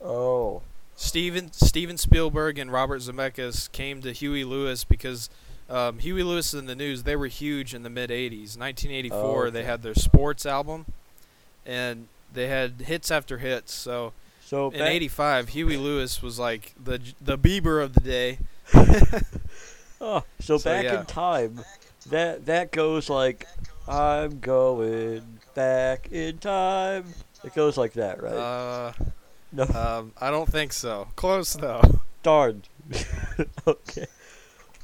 [0.04, 0.62] Oh,
[0.98, 5.30] Steven Steven Spielberg and Robert Zemeckis came to Huey Lewis because
[5.70, 8.58] um, Huey Lewis and the News they were huge in the mid '80s.
[8.58, 10.86] 1984, Oh, they had their sports album,
[11.66, 13.74] and they had hits after hits.
[13.74, 18.40] So, so in '85, Huey Lewis was like the the Bieber of the day.
[20.02, 21.00] oh, so, so back yeah.
[21.02, 21.62] in time,
[22.10, 23.48] that that goes like,
[23.88, 27.06] I'm going back in time.
[27.44, 28.34] It goes like that, right?
[28.34, 28.94] Uh,
[29.52, 31.10] no, um, I don't think so.
[31.16, 32.00] Close though.
[32.24, 32.64] Darn.
[33.68, 34.08] okay.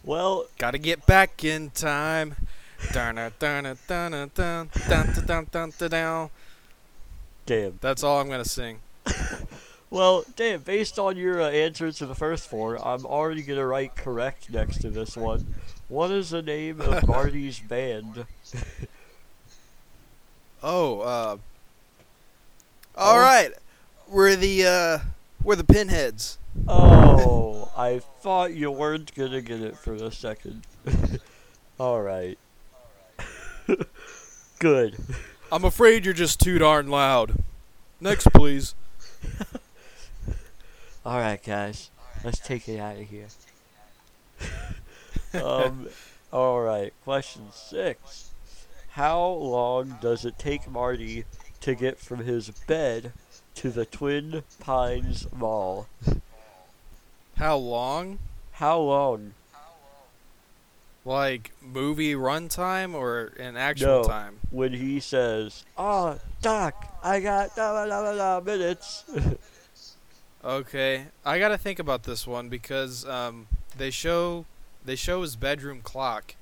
[0.03, 2.35] Well, gotta get back in time.
[2.93, 4.69] Darn it, darn it, darn it, Darn!
[4.87, 5.13] Darn!
[5.25, 5.47] Darn!
[5.51, 5.89] Darn!
[5.89, 6.29] Darn!
[7.49, 7.79] Damn.
[7.81, 8.79] That's all I'm gonna sing.
[9.91, 10.61] Well, damn.
[10.61, 14.81] Based on your uh, answer to the first four, I'm already gonna write correct next
[14.81, 15.55] to this one.
[15.87, 18.27] What is the name of Marty's band?
[20.61, 21.37] Oh, uh.
[21.37, 21.39] Oh.
[22.95, 23.49] All right,
[24.07, 24.99] we're the uh,
[25.43, 26.37] we're the pinheads.
[26.67, 30.67] Oh, I thought you weren't gonna get it for a second.
[31.79, 32.37] All right.
[34.59, 34.97] Good.
[35.51, 37.43] I'm afraid you're just too darn loud.
[37.99, 38.75] Next, please.
[41.05, 41.89] All right, guys.
[42.23, 43.27] Let's take it out of here.
[45.43, 45.87] um.
[46.31, 46.93] All right.
[47.03, 48.29] Question six.
[48.91, 51.25] How long does it take Marty
[51.61, 53.13] to get from his bed
[53.55, 55.87] to the Twin Pines Mall?
[57.37, 58.19] How long?
[58.53, 59.33] How long?
[61.05, 64.03] Like movie runtime or in actual No.
[64.03, 64.39] time?
[64.51, 69.03] When he says, "Oh, Doc, I got da da da da minutes."
[70.43, 74.45] Okay, I gotta think about this one because um, they show
[74.85, 76.35] they show his bedroom clock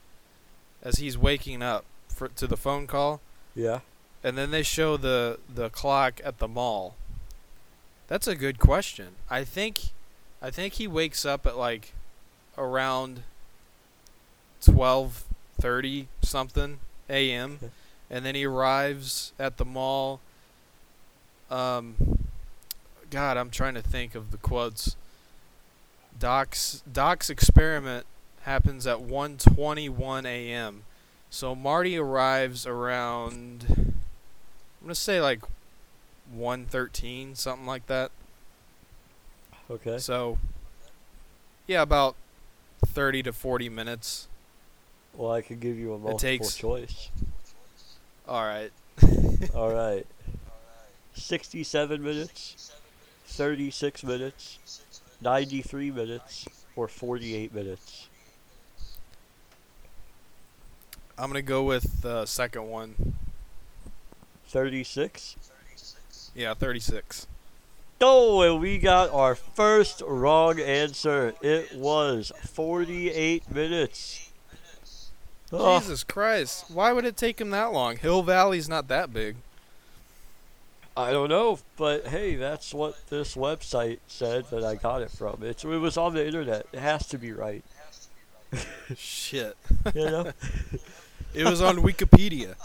[0.84, 3.22] as he's waking up for to the phone call,
[3.56, 3.80] yeah.
[4.24, 6.96] and then they show the the clock at the mall.
[8.08, 9.16] That's a good question.
[9.32, 9.80] I think
[10.44, 11.94] I think he wakes up at like
[12.56, 13.24] around
[14.62, 17.60] 12:30 something a.m.
[18.10, 20.20] And then he arrives at the mall
[21.50, 21.96] um
[23.10, 24.96] god, I'm trying to think of the quotes.
[26.20, 28.06] Doc's Doc's experiment
[28.42, 30.84] happens at 1:21 a.m.
[31.30, 35.42] So Marty arrives around I'm going to say like
[36.32, 38.12] 113 something like that.
[39.70, 39.98] Okay.
[39.98, 40.38] So,
[41.66, 42.16] yeah, about
[42.86, 44.28] 30 to 40 minutes.
[45.18, 47.10] Well, I can give you a multiple takes- choice.
[48.28, 48.72] All right.
[49.56, 50.06] All right.
[51.16, 52.72] 67 minutes,
[53.26, 54.60] 36 minutes,
[55.20, 58.08] 93 minutes, or 48 minutes.
[61.18, 63.16] I'm going to go with the second one.
[64.50, 65.36] 36?
[66.36, 67.26] Yeah, 36.
[68.00, 71.34] Oh, and we got our first wrong answer.
[71.42, 74.27] It was 48 minutes.
[75.52, 76.66] Oh, Jesus Christ.
[76.70, 77.98] Why would it take him that long?
[77.98, 79.38] Hill Valley's not that big.
[80.96, 85.44] I don't know, but hey, that's what this website said that I got it from.
[85.44, 86.66] It's, it was on the internet.
[86.74, 87.64] It has to be right.
[88.96, 89.56] Shit.
[89.94, 90.32] You know?
[91.34, 92.56] It was on Wikipedia.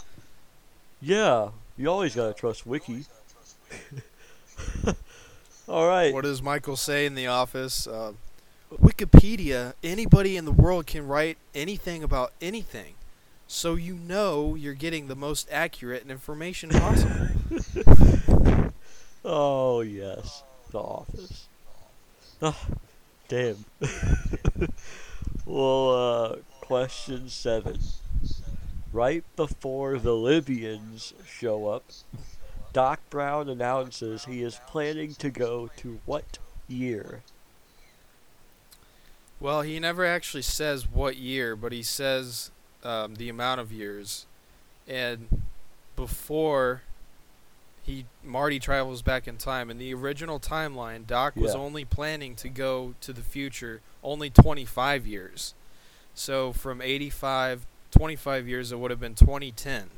[0.99, 3.05] yeah, you always gotta trust Wiki.
[5.67, 6.13] All right.
[6.13, 7.87] What does Michael say in the office?
[7.87, 8.13] Uh,
[8.81, 12.95] Wikipedia, anybody in the world can write anything about anything.
[13.47, 17.27] So you know you're getting the most accurate information possible.
[19.25, 21.47] Oh yes, The Office.
[22.41, 22.67] Ah,
[23.29, 23.63] damn.
[25.45, 27.79] well, uh, question seven.
[28.91, 31.85] Right before the Libyans show up,
[32.73, 37.21] Doc Brown announces he is planning to go to what year?
[39.43, 42.49] Well, he never actually says what year, but he says
[42.81, 44.25] um, the amount of years.
[44.87, 45.43] And
[45.97, 46.83] before
[47.83, 52.47] he Marty travels back in time, in the original timeline, Doc was only planning to
[52.47, 55.53] go to the future only 25 years.
[56.15, 59.89] So from 85, 25 years, it would have been 2010.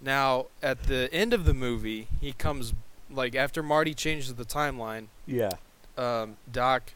[0.00, 2.74] Now, at the end of the movie, he comes
[3.08, 5.50] like after Marty changes the timeline Yeah.
[5.96, 6.94] um, Doc,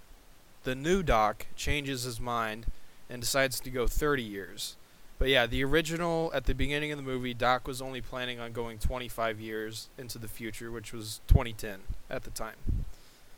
[0.66, 2.66] the new Doc, changes his mind
[3.08, 4.74] and decides to go 30 years.
[5.16, 8.50] But yeah, the original at the beginning of the movie, Doc was only planning on
[8.52, 11.78] going 25 years into the future, which was 2010
[12.10, 12.56] at the time.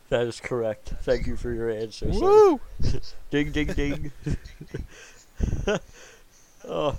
[0.08, 0.94] That is correct.
[1.02, 2.10] Thank you for your answer.
[2.14, 2.58] sir.
[3.30, 4.12] Ding, ding, ding.
[6.66, 6.96] oh.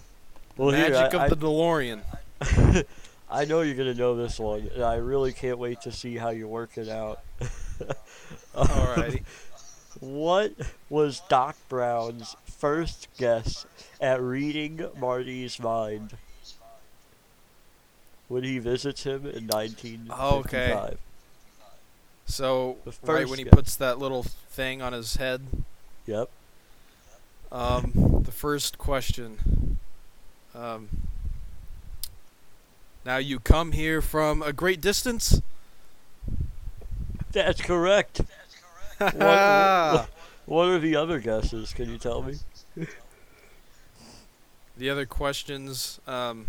[0.58, 2.02] Well, here, Magic I, of the DeLorean.
[2.40, 2.84] I,
[3.42, 6.18] I know you're going to know this one, and I really can't wait to see
[6.18, 7.22] how you work it out.
[8.54, 9.24] Alrighty.
[10.00, 10.54] What
[10.90, 13.66] was Doc Brown's first guess
[14.00, 16.16] at reading Marty's mind
[18.30, 20.46] when he visits him in 1955?
[20.46, 20.98] Okay.
[22.26, 23.54] So The right when he guess.
[23.54, 25.42] puts that little thing on his head,
[26.06, 26.30] Yep.
[27.52, 29.78] um, the first question.
[30.56, 30.90] Um,
[33.04, 35.42] now you come here from a great distance.
[37.32, 38.22] That's correct.
[39.00, 40.10] What,
[40.46, 41.74] what are the other guesses?
[41.74, 42.36] Can you tell me?
[44.78, 46.46] The other questions, um,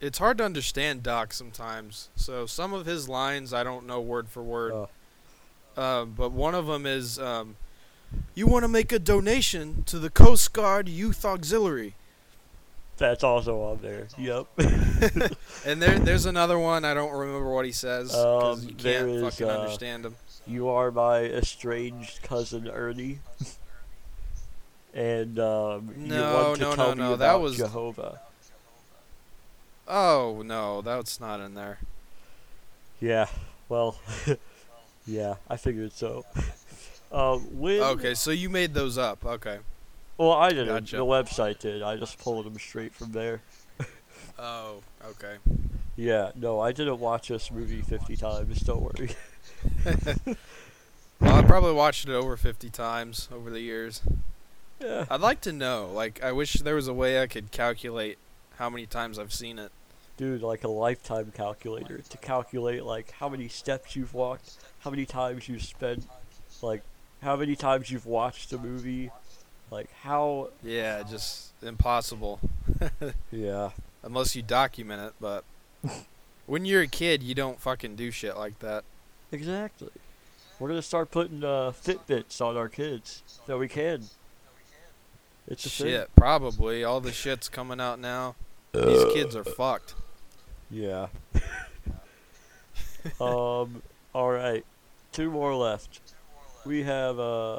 [0.00, 2.10] it's hard to understand Doc sometimes.
[2.14, 4.72] So some of his lines I don't know word for word.
[4.72, 4.88] Oh.
[5.76, 7.56] Um, but one of them is, um,
[8.34, 11.96] "You want to make a donation to the Coast Guard Youth Auxiliary."
[12.96, 14.06] That's also on there.
[14.18, 14.46] Yep.
[15.66, 19.08] And there, there's another one I don't remember what he says because Um, you can't
[19.08, 20.14] is, fucking uh, understand him.
[20.46, 23.18] you are my estranged cousin Ernie.
[24.94, 28.20] and um, you No, want to no, tell no, me no, about that was- Jehovah.
[29.88, 31.78] Oh no, that's not in there.
[33.00, 33.26] Yeah.
[33.68, 33.96] Well.
[35.06, 36.24] yeah, I figured so.
[37.12, 39.24] Um, when, Okay, so you made those up.
[39.24, 39.58] Okay.
[40.16, 40.68] Well, I didn't.
[40.68, 40.96] Gotcha.
[40.96, 41.82] The website did.
[41.82, 43.42] I just pulled them straight from there.
[44.36, 45.36] Oh, okay.
[45.96, 46.32] Yeah.
[46.34, 48.60] No, I didn't watch this movie 50 times.
[48.60, 49.10] Don't worry.
[51.20, 54.02] Well, I probably watched it over 50 times over the years.
[54.80, 55.04] yeah.
[55.08, 55.88] I'd like to know.
[55.94, 58.18] Like, I wish there was a way I could calculate
[58.56, 59.70] how many times I've seen it.
[60.16, 65.06] Dude, like a lifetime calculator to calculate like how many steps you've walked, how many
[65.06, 66.06] times you've spent,
[66.62, 66.82] like
[67.22, 69.10] how many times you've watched a movie,
[69.74, 70.48] like how.
[70.62, 72.40] Yeah, just impossible.
[73.30, 73.70] Yeah.
[74.02, 75.44] Unless you document it, but
[76.46, 78.84] When you're a kid, you don't fucking do shit like that.
[79.32, 79.90] Exactly.
[80.58, 84.04] We're gonna start putting uh, Fitbits on our kids so we can.
[85.48, 86.84] It's a Shit, probably.
[86.84, 88.34] All the shit's coming out now.
[88.72, 89.94] These kids are fucked.
[90.70, 91.08] Yeah.
[93.20, 93.82] um.
[94.14, 94.64] All right.
[95.12, 96.00] Two more left.
[96.64, 97.58] We have uh.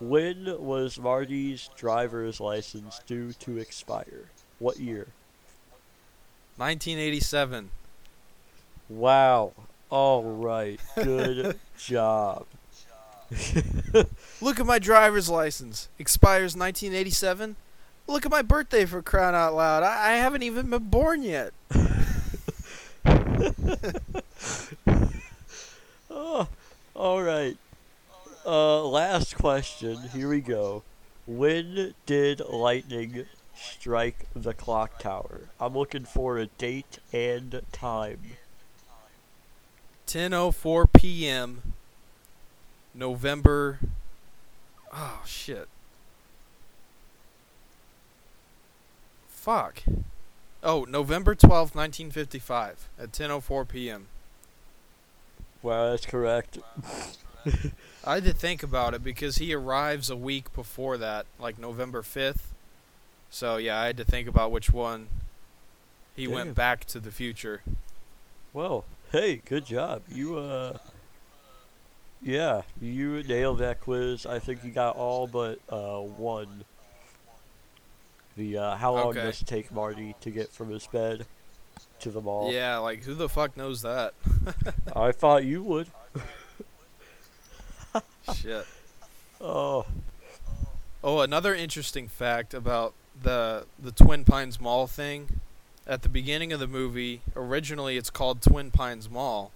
[0.00, 4.30] When was Marty's driver's license due to expire?
[4.58, 5.08] What year?
[6.56, 7.70] 1987.
[8.88, 9.52] Wow.
[9.90, 10.80] All right.
[10.94, 12.46] Good job.
[14.40, 15.88] Look at my driver's license.
[15.98, 17.56] Expires 1987.
[18.06, 19.82] Look at my birthday for crying out loud.
[19.82, 21.52] I, I haven't even been born yet.
[26.10, 26.48] oh,
[26.94, 27.56] all right.
[28.50, 29.96] Uh, last question.
[30.12, 30.82] Here we go.
[31.24, 35.42] When did lightning strike the clock tower?
[35.60, 38.18] I'm looking for a date and time.
[40.08, 41.74] 10:04 p.m.
[42.92, 43.78] November.
[44.92, 45.68] Oh shit.
[49.28, 49.84] Fuck.
[50.64, 54.08] Oh, November 12th, 1955 at 10:04 p.m.
[55.62, 56.58] Wow, that's correct.
[58.04, 62.02] I had to think about it because he arrives a week before that, like November
[62.02, 62.52] 5th.
[63.30, 65.08] So yeah, I had to think about which one.
[66.16, 66.34] He Damn.
[66.34, 67.62] went back to the future.
[68.52, 70.02] Well, hey, good job.
[70.12, 70.78] You uh
[72.22, 74.26] Yeah, you nailed that quiz.
[74.26, 76.64] I think you got all but uh one.
[78.36, 79.22] The uh how long Okay.
[79.22, 81.26] does it take Marty to get from his bed
[82.00, 82.52] to the mall?
[82.52, 84.14] Yeah, like who the fuck knows that?
[84.96, 85.88] I thought you would.
[88.34, 88.66] Shit.
[89.40, 89.86] Oh,
[91.02, 95.40] Oh, another interesting fact about the the Twin Pines Mall thing.
[95.86, 99.50] At the beginning of the movie, originally it's called Twin Pines Mall,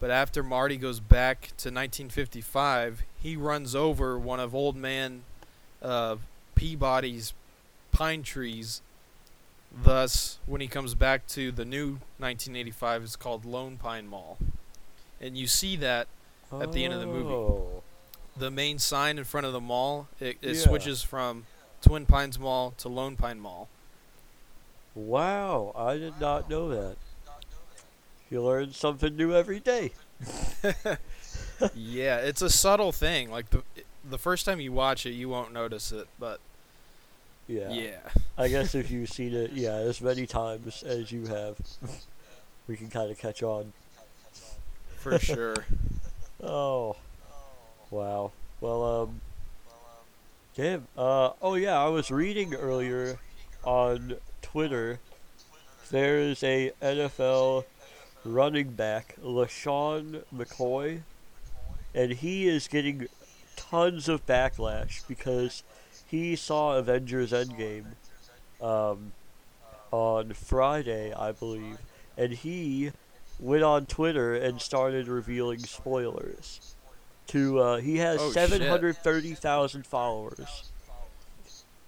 [0.00, 5.22] but after Marty goes back to 1955, he runs over one of old man
[5.80, 6.16] uh,
[6.56, 7.32] Peabody's
[7.92, 8.82] pine trees.
[9.72, 14.38] Thus, when he comes back to the new 1985, it's called Lone Pine Mall,
[15.20, 16.08] and you see that
[16.52, 17.32] At the end of the movie.
[17.32, 17.82] Oh.
[18.36, 20.62] the main sign in front of the mall it, it Yeah.
[20.62, 21.46] switches from
[21.82, 23.68] Twin Pines Mall to Lone Pine Mall.
[24.94, 26.96] Wow, I did not know that.
[28.30, 29.92] You learn something new every day.
[31.74, 33.30] yeah, it's a subtle thing.
[33.30, 33.62] Like the
[34.08, 36.38] the first time you watch it, you won't notice it, but
[37.48, 37.70] Yeah.
[37.70, 37.98] yeah,
[38.36, 41.56] I guess if you've seen it, yeah, as many times as you have,
[42.68, 43.72] we can kind of catch on.
[44.98, 45.54] for sure.
[46.46, 46.96] Oh,
[47.90, 48.30] wow.
[48.60, 49.20] Well, um,
[50.54, 50.86] damn.
[50.96, 53.18] Uh, oh yeah, I was reading earlier
[53.62, 55.00] on Twitter.
[55.90, 57.64] There's a NFL
[58.26, 61.00] running back, LeSean McCoy,
[61.94, 63.08] and he is getting
[63.56, 65.62] tons of backlash because
[66.06, 67.86] he saw Avengers Endgame
[68.60, 69.12] um,
[69.90, 71.78] on Friday, I believe,
[72.18, 72.92] and he
[73.38, 76.74] went on Twitter and started revealing spoilers.
[77.28, 80.70] To uh, he has Oh, seven hundred thirty thousand followers,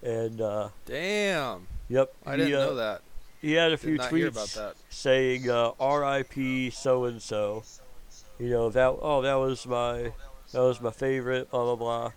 [0.02, 3.02] and uh, Damn, yep, I he, didn't uh, know that.
[3.42, 4.74] He had a few tweets about that.
[4.88, 6.70] saying uh, "R.I.P.
[6.70, 7.64] so and so."
[8.38, 8.96] You know that.
[9.00, 10.12] Oh, that was my
[10.52, 11.50] that was my favorite.
[11.50, 12.12] Blah blah blah.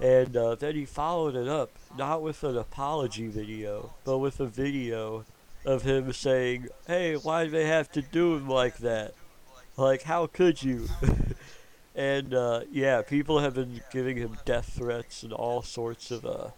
[0.00, 4.46] And uh, then he followed it up, not with an apology video, but with a
[4.46, 5.24] video
[5.64, 9.14] of him saying, "Hey, why do they have to do him like that?
[9.76, 10.88] Like, how could you?"
[11.94, 16.48] and uh, yeah, people have been giving him death threats and all sorts of uh,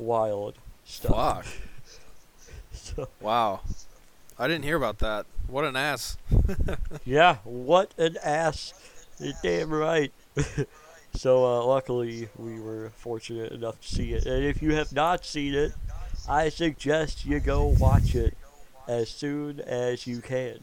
[0.00, 0.54] wild
[0.84, 1.62] stuff.
[2.72, 3.62] So, Wow,
[4.38, 5.26] I didn't hear about that.
[5.48, 6.16] What an ass.
[7.04, 8.72] Yeah, what an ass.
[9.18, 10.12] You're damn right.
[11.14, 14.26] so, uh, luckily, we were fortunate enough to see it.
[14.26, 15.72] And if you have not seen it,
[16.28, 18.36] I suggest you go watch it
[18.86, 20.60] as soon as you can.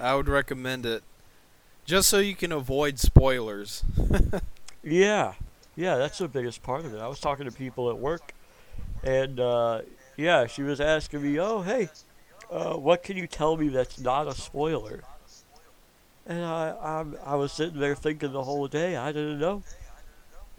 [0.00, 1.02] I would recommend it,
[1.84, 3.84] just so you can avoid spoilers.
[4.88, 5.34] Yeah,
[5.74, 7.00] yeah, that's the biggest part of it.
[7.00, 8.32] I was talking to people at work,
[9.02, 9.82] and, uh,
[10.16, 11.88] yeah, she was asking me, oh, hey,
[12.52, 15.02] uh, what can you tell me that's not a spoiler?
[16.24, 19.64] And I, I'm, I was sitting there thinking the whole day, I didn't know.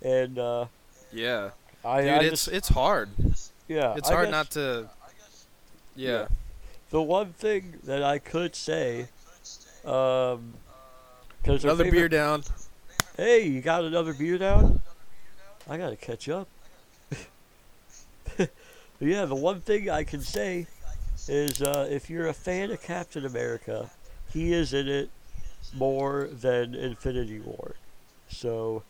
[0.02, 0.66] And, uh,
[1.14, 1.52] Yeah,
[1.88, 3.10] I, dude, I it's just, it's hard.
[3.68, 4.90] yeah, It's I hard guess not to.
[5.96, 6.10] Yeah.
[6.10, 6.28] Yeah.
[6.90, 9.08] The one thing that I could say,
[9.86, 10.54] um,
[11.42, 12.44] because Another beer down.
[13.16, 14.82] Hey, you got another beer down?
[15.70, 16.48] I gotta catch up.
[19.00, 20.68] yeah, the one thing I can say
[21.28, 23.90] is uh, if you're a fan of Captain America,
[24.34, 25.10] he is in it
[25.76, 27.76] more than Infinity War.
[28.30, 28.84] So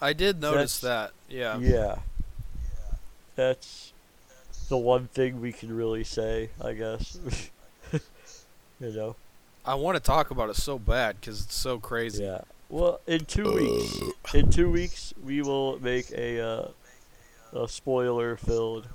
[0.00, 1.12] I did notice that.
[1.28, 1.58] Yeah.
[1.58, 1.96] yeah,
[3.36, 3.92] that's
[4.68, 7.18] the one thing we can really say, I guess.
[7.92, 9.16] you know.
[9.64, 12.24] I want to talk about it so bad because it's so crazy.
[12.24, 12.42] Yeah.
[12.70, 13.98] Well, in two weeks,
[14.34, 16.68] in two weeks, we will make a uh,
[17.52, 18.88] a spoiler-filled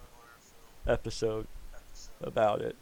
[0.88, 1.48] episode
[2.22, 2.76] about it.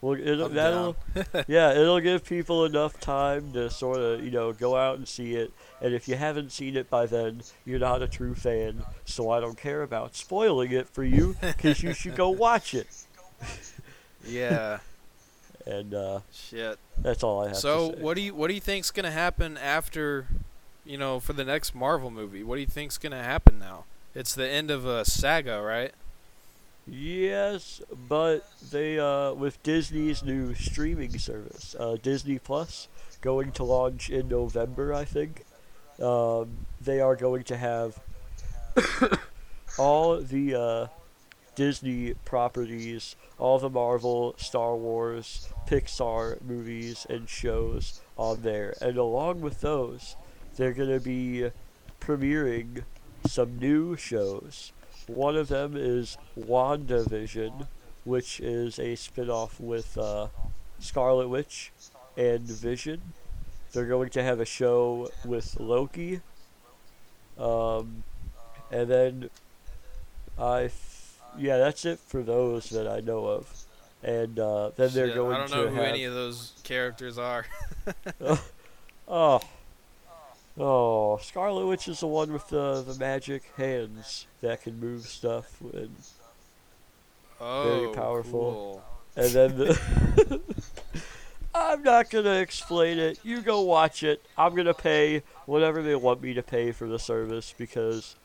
[0.00, 0.96] Well, it'll, that'll
[1.48, 5.34] yeah, it'll give people enough time to sort of you know go out and see
[5.34, 5.52] it.
[5.80, 8.84] And if you haven't seen it by then, you're not a true fan.
[9.04, 12.86] So I don't care about spoiling it for you because you should go watch it.
[14.26, 14.78] Yeah.
[15.66, 16.78] And uh, Shit.
[16.96, 18.02] that's all I have So to say.
[18.02, 20.26] what do you what do you think's gonna happen after,
[20.86, 22.42] you know, for the next Marvel movie?
[22.42, 23.84] What do you think's gonna happen now?
[24.14, 25.92] It's the end of a saga, right?
[26.90, 32.88] Yes, but they uh with Disney's new streaming service, uh, Disney Plus,
[33.20, 35.44] going to launch in November, I think.
[36.00, 37.98] Um, they are going to have
[39.78, 40.86] all the uh,
[41.56, 49.40] Disney properties, all the Marvel, Star Wars, Pixar movies and shows on there, and along
[49.40, 50.16] with those,
[50.56, 51.50] they're gonna be
[52.00, 52.84] premiering
[53.26, 54.72] some new shows.
[55.08, 57.66] One of them is WandaVision,
[58.04, 60.28] which is a spin-off with uh,
[60.78, 61.72] Scarlet Witch
[62.16, 63.00] and Vision.
[63.72, 66.20] They're going to have a show with Loki.
[67.38, 68.04] Um,
[68.70, 69.30] and then
[70.38, 73.64] I, f- yeah, that's it for those that I know of.
[74.02, 75.36] And uh, then they're Shit, going to.
[75.36, 77.46] I don't know who have any of those characters are.
[78.20, 78.44] oh,
[79.08, 79.40] oh,
[80.58, 85.94] Scarlet Witch is the one with the the magic hands that can move stuff and
[87.40, 88.32] Oh, very powerful.
[88.52, 88.84] cool.
[89.16, 90.40] And then the
[91.54, 93.20] I'm not gonna explain it.
[93.22, 94.20] You go watch it.
[94.36, 98.16] I'm gonna pay whatever they want me to pay for the service because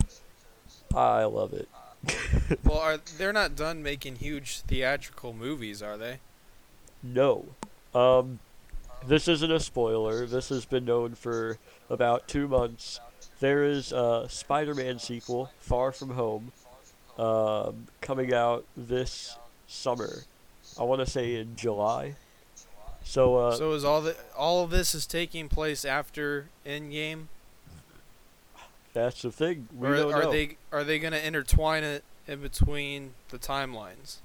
[0.94, 1.70] I love it.
[2.66, 6.20] Well, are they're not done making huge theatrical movies, are they?
[7.02, 7.46] No.
[7.96, 8.40] Um
[9.08, 10.26] this isn't a spoiler.
[10.26, 11.58] This has been known for
[11.90, 13.00] about two months.
[13.40, 16.52] There is a Spider-Man sequel, Far From Home,
[17.18, 19.38] um, coming out this
[19.68, 20.24] summer.
[20.80, 22.16] I want to say in July.
[23.04, 27.28] So, uh, so is all the all of this is taking place after Endgame,
[28.94, 29.68] that's the thing.
[29.76, 30.32] We or don't are know.
[30.32, 34.18] they are they gonna intertwine it in between the timelines?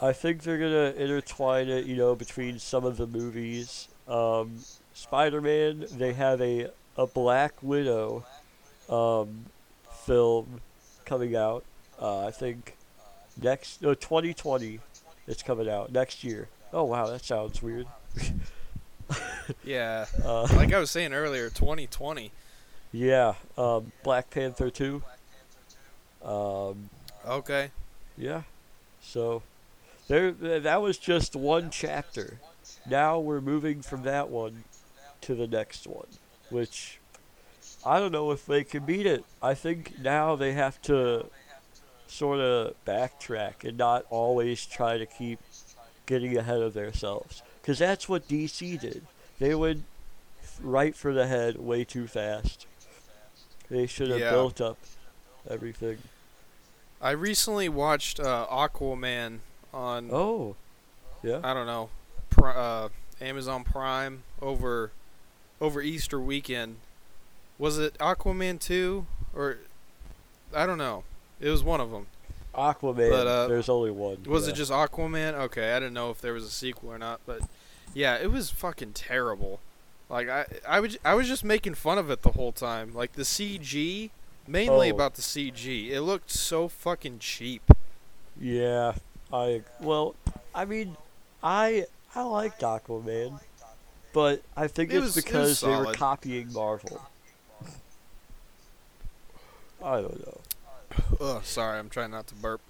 [0.00, 3.88] I think they're gonna intertwine it, you know, between some of the movies.
[4.08, 4.58] Um,
[4.92, 8.24] Spider-Man, they have a a Black Widow
[8.88, 9.46] um,
[10.04, 10.60] film
[11.04, 11.64] coming out.
[12.00, 12.76] Uh, I think
[13.40, 14.78] next no 2020,
[15.26, 16.48] it's coming out next year.
[16.72, 17.86] Oh wow, that sounds weird.
[19.62, 22.32] Yeah, Uh, like I was saying earlier, 2020.
[22.92, 25.02] yeah, um, Black Panther 2.
[26.24, 26.88] Um,
[27.26, 27.70] Okay.
[28.16, 28.42] Yeah.
[29.02, 29.42] So
[30.08, 32.38] there that was just one chapter.
[32.88, 34.64] Now we're moving from that one
[35.22, 36.06] to the next one,
[36.50, 36.98] which
[37.84, 39.24] I don't know if they can beat it.
[39.42, 41.26] I think now they have to
[42.06, 45.40] sort of backtrack and not always try to keep
[46.06, 49.06] getting ahead of themselves cuz that's what DC did.
[49.38, 49.84] They went
[50.60, 52.66] right for the head way too fast.
[53.70, 54.30] They should have Yeah.
[54.30, 54.76] built up
[55.48, 55.98] everything.
[57.00, 59.40] I recently watched uh, Aquaman
[59.72, 60.56] on Oh.
[61.22, 61.40] Yeah.
[61.42, 61.88] I don't know,
[62.50, 62.88] uh,
[63.20, 64.90] Amazon Prime over
[65.60, 66.76] over Easter weekend.
[67.58, 69.58] Was it Aquaman 2 or
[70.54, 71.04] I don't know.
[71.40, 72.06] It was one of them.
[72.54, 73.10] Aquaman.
[73.10, 74.18] But, uh, there's only one.
[74.26, 74.52] Was yeah.
[74.52, 75.34] it just Aquaman?
[75.34, 77.40] Okay, I didn't know if there was a sequel or not, but
[77.92, 79.60] yeah, it was fucking terrible.
[80.08, 82.92] Like I I was I was just making fun of it the whole time.
[82.94, 84.10] Like the CG,
[84.46, 84.94] mainly Oh.
[84.94, 85.90] about the CG.
[85.90, 87.62] It looked so fucking cheap.
[88.38, 88.94] Yeah,
[89.32, 90.14] I well,
[90.54, 90.96] I mean,
[91.42, 93.40] I I liked Aquaman,
[94.12, 97.00] but I think It it's was- it because they were copying Marvel.
[99.82, 100.40] I don't know.
[101.20, 102.60] Oh, sorry, I'm trying not to burp.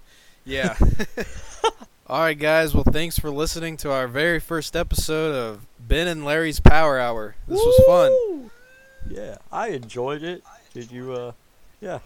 [0.43, 0.75] Yeah.
[2.07, 2.73] All right, guys.
[2.73, 7.35] Well, thanks for listening to our very first episode of Ben and Larry's Power Hour.
[7.47, 8.51] This was fun.
[9.09, 10.43] Yeah, I enjoyed it.
[10.73, 11.13] Did you?
[11.13, 11.31] Uh,
[11.81, 11.99] yeah.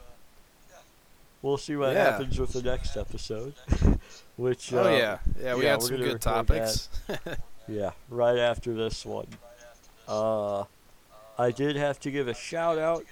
[1.41, 2.11] We'll see what Yeah.
[2.11, 3.53] happens with the next episode.
[4.35, 4.73] Which?
[4.73, 5.55] Oh uh, yeah, yeah.
[5.55, 6.89] We yeah, had some good topics.
[7.69, 9.27] Yeah, right after this one.
[10.07, 10.63] Uh,
[11.37, 13.05] I did have to give a shout out.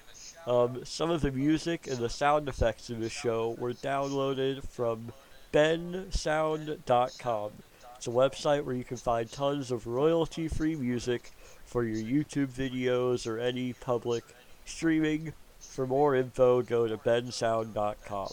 [0.48, 5.14] Um, some of the music and the sound effects in this show were downloaded from
[5.54, 7.52] bensound.com.
[7.96, 11.32] It's a website where you can find tons of royalty free music
[11.66, 14.24] for your YouTube videos or any public
[14.66, 15.34] streaming.
[15.60, 18.30] For more info, go to bensound.com.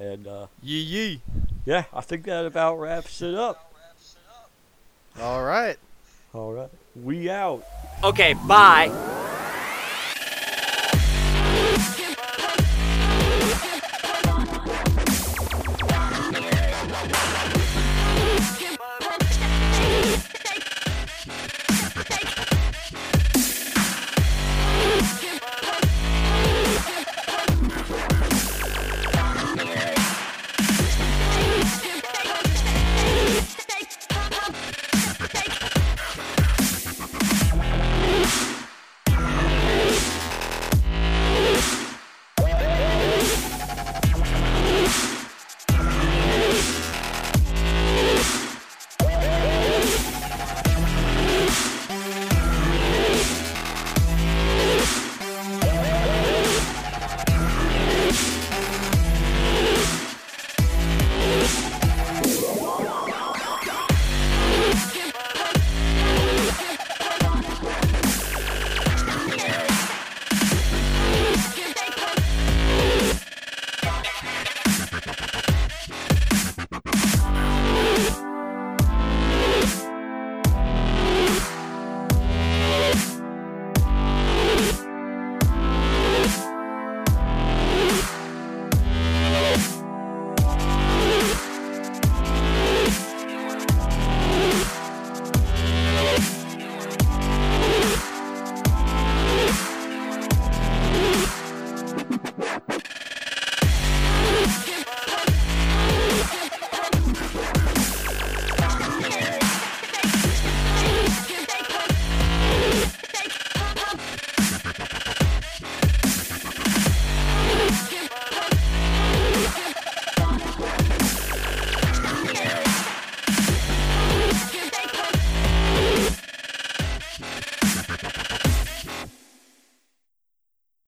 [0.00, 1.20] And uh, Yee yee.
[1.66, 3.72] yeah, I think that about wraps it up.
[5.20, 5.76] All right.
[6.32, 7.64] All right, we out.
[8.02, 8.90] Okay, bye.